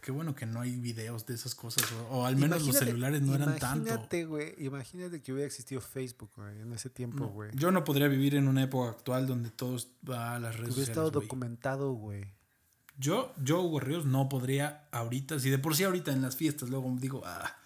[0.00, 3.34] Qué bueno que no hay videos de esas cosas, o, al menos los celulares no
[3.34, 3.88] eran tanto.
[3.88, 7.50] Imagínate, güey, imagínate que hubiera existido Facebook, güey, en ese tiempo, güey.
[7.54, 10.90] yo no podría vivir en una época actual donde todos va a las redes hubiera
[10.90, 12.24] estado documentado, güey.
[12.96, 16.68] Yo, yo, Hugo Ríos, no podría ahorita, si de por sí ahorita en las fiestas
[16.68, 17.56] luego digo, ah,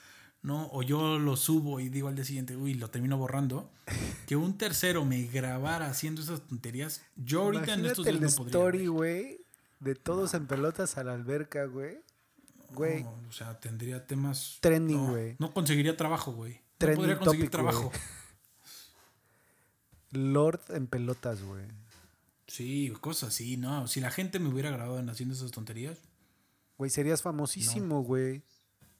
[0.43, 3.71] no, o yo lo subo y digo al día siguiente, uy, lo termino borrando,
[4.27, 8.51] que un tercero me grabara haciendo esas tonterías, yo ahorita en estos días no podría.
[8.51, 9.41] story, güey,
[9.81, 11.99] de todos en pelotas a la alberca, güey.
[12.75, 13.05] Güey.
[13.29, 14.59] o sea, tendría temas.
[14.61, 15.37] Trending, güey.
[15.39, 16.61] No, conseguiría trabajo, güey.
[16.81, 17.93] No podría conseguir trabajo.
[20.11, 21.65] Lord en pelotas, güey.
[22.47, 23.87] Sí, cosas así, ¿no?
[23.89, 25.99] Si la gente me hubiera grabado en haciendo esas tonterías.
[26.77, 28.43] Güey, serías famosísimo, güey.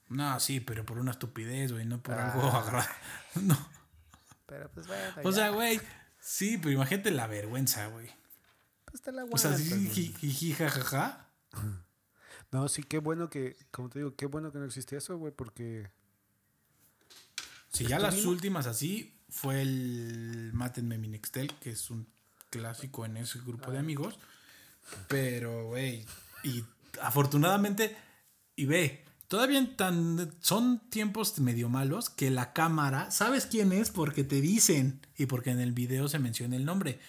[0.09, 2.31] No, sí, pero por una estupidez, güey, no por Ah.
[2.33, 2.89] algo agarrado.
[3.41, 3.57] No.
[4.45, 5.03] Pero pues bueno.
[5.23, 5.35] O ya.
[5.35, 5.79] sea, güey,
[6.19, 8.09] sí, pero imagínate la vergüenza, güey.
[8.85, 11.29] Pues te la O sea, sí, aguantas, jajaja.
[12.53, 15.33] No, sí, qué bueno que, como te digo, qué bueno que no existe eso, güey,
[15.33, 15.89] porque
[17.73, 22.07] Sí, ya las últimas así fue el Mátenme mi Nextel, que es un
[22.51, 24.19] clásico en ese grupo de amigos.
[25.07, 26.05] Pero, güey,
[26.43, 26.63] y
[27.01, 27.97] afortunadamente,
[28.55, 33.89] y ve, todavía tan, son tiempos medio malos que la cámara, ¿sabes quién es?
[33.89, 36.99] Porque te dicen y porque en el video se menciona el nombre.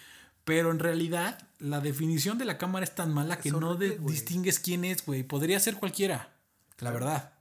[0.45, 4.59] Pero en realidad, la definición de la cámara es tan mala que no de- distingues
[4.59, 5.23] quién es, güey.
[5.23, 6.35] Podría ser cualquiera,
[6.79, 7.33] la verdad.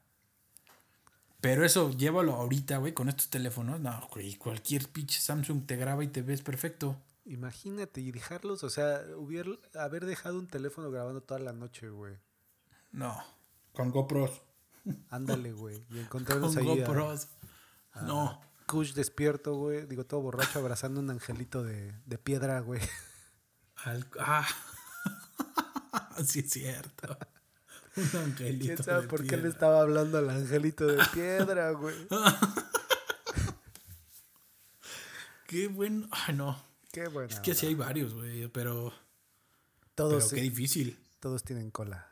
[1.42, 3.80] Pero eso, llévalo ahorita, güey, con estos teléfonos.
[3.82, 6.96] No, güey, cualquier pinche Samsung te graba y te ves perfecto.
[7.26, 12.16] imagínate y dejarlos, o sea, hubiera, haber dejado un teléfono grabando toda la noche, güey.
[12.92, 13.22] No,
[13.74, 14.42] con GoPros.
[15.10, 15.78] Ándale, güey.
[15.78, 17.28] Y Con encontrarnos ahí a GoPros.
[18.04, 18.40] No.
[18.68, 19.86] Kush despierto, güey.
[19.86, 22.82] Digo, todo borracho abrazando un angelito de, de piedra, güey.
[23.78, 24.48] Al- ah.
[26.26, 27.18] sí, es cierto.
[27.96, 28.66] Un angelito.
[28.66, 31.96] ¿Quién sabe de por qué le estaba hablando al angelito de piedra, güey?
[35.48, 36.08] Qué bueno.
[36.12, 36.64] Ay, no.
[36.92, 37.30] Qué bueno.
[37.30, 38.94] Es que sí hay varios, güey, pero,
[39.96, 41.00] Todos, pero qué difícil.
[41.20, 42.10] todos tienen cola.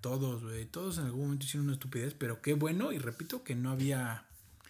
[0.00, 0.64] Todos, güey.
[0.66, 2.92] Todos en algún momento hicieron una estupidez, pero qué bueno.
[2.92, 4.27] Y repito que no había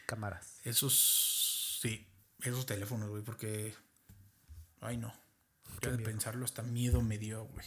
[0.09, 0.59] Cámaras.
[0.65, 1.79] esos.
[1.83, 2.09] Sí,
[2.41, 3.75] esos teléfonos, güey, porque.
[4.81, 5.13] Ay, no.
[5.83, 7.67] Ya de pensarlo, hasta miedo me dio, güey.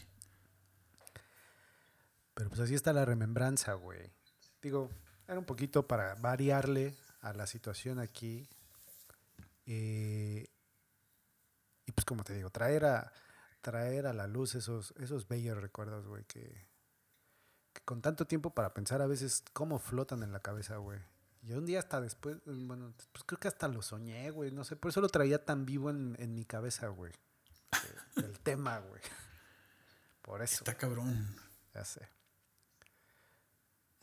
[2.34, 4.12] Pero pues así está la remembranza, güey.
[4.60, 4.90] Digo,
[5.28, 8.50] era un poquito para variarle a la situación aquí.
[9.68, 10.50] Eh,
[11.86, 13.14] y pues como te digo, traer a,
[13.62, 16.68] traer a la luz esos, esos bellos recuerdos, güey, que,
[17.72, 21.00] que con tanto tiempo para pensar a veces cómo flotan en la cabeza, güey.
[21.44, 24.76] Y un día hasta después, bueno, pues creo que hasta lo soñé, güey, no sé,
[24.76, 27.12] por eso lo traía tan vivo en, en mi cabeza, güey.
[27.74, 29.02] eh, El tema, güey.
[30.22, 31.36] Por eso, Está cabrón.
[31.74, 32.08] ya sé.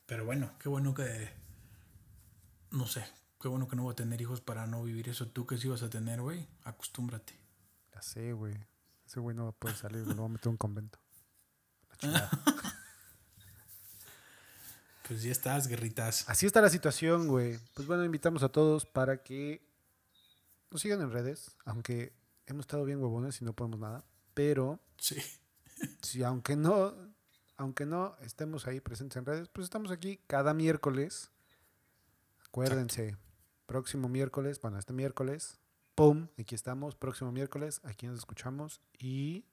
[0.06, 1.30] Pero bueno, qué bueno que.
[2.70, 3.04] No sé.
[3.40, 5.28] Qué bueno que no voy a tener hijos para no vivir eso.
[5.28, 6.48] Tú que sí vas a tener, güey.
[6.64, 7.38] Acostúmbrate.
[7.94, 8.56] Ya sé, güey.
[9.06, 10.04] Ese güey no va a poder salir.
[10.06, 10.98] Lo voy a meter a un convento.
[11.90, 12.30] La chingada.
[15.08, 16.28] Pues ya estás, guerritas.
[16.28, 17.58] Así está la situación, güey.
[17.74, 19.66] Pues bueno, invitamos a todos para que
[20.70, 21.56] nos sigan en redes.
[21.64, 22.12] Aunque
[22.46, 24.04] hemos estado bien huevones y no podemos nada.
[24.34, 25.16] Pero Sí.
[26.02, 26.94] si aunque no,
[27.56, 31.30] aunque no estemos ahí presentes en redes, pues estamos aquí cada miércoles.
[32.46, 33.16] Acuérdense,
[33.66, 35.58] próximo miércoles, bueno, este miércoles,
[35.94, 36.28] ¡pum!
[36.38, 39.44] Aquí estamos, próximo miércoles, aquí nos escuchamos y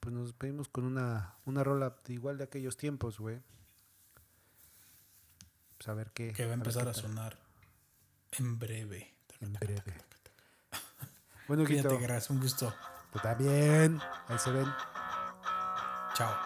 [0.00, 3.42] pues nos despedimos con una, una rola igual de aquellos tiempos, güey.
[5.78, 6.32] Pues a ver qué.
[6.32, 7.38] Que va a empezar a sonar
[8.32, 9.14] en breve.
[9.40, 9.82] En breve.
[11.48, 12.30] Bueno, Cuídate, Quito, gracias.
[12.30, 12.74] Un gusto.
[13.12, 14.00] tú también.
[14.28, 14.66] Ahí se ven.
[16.14, 16.45] Chao.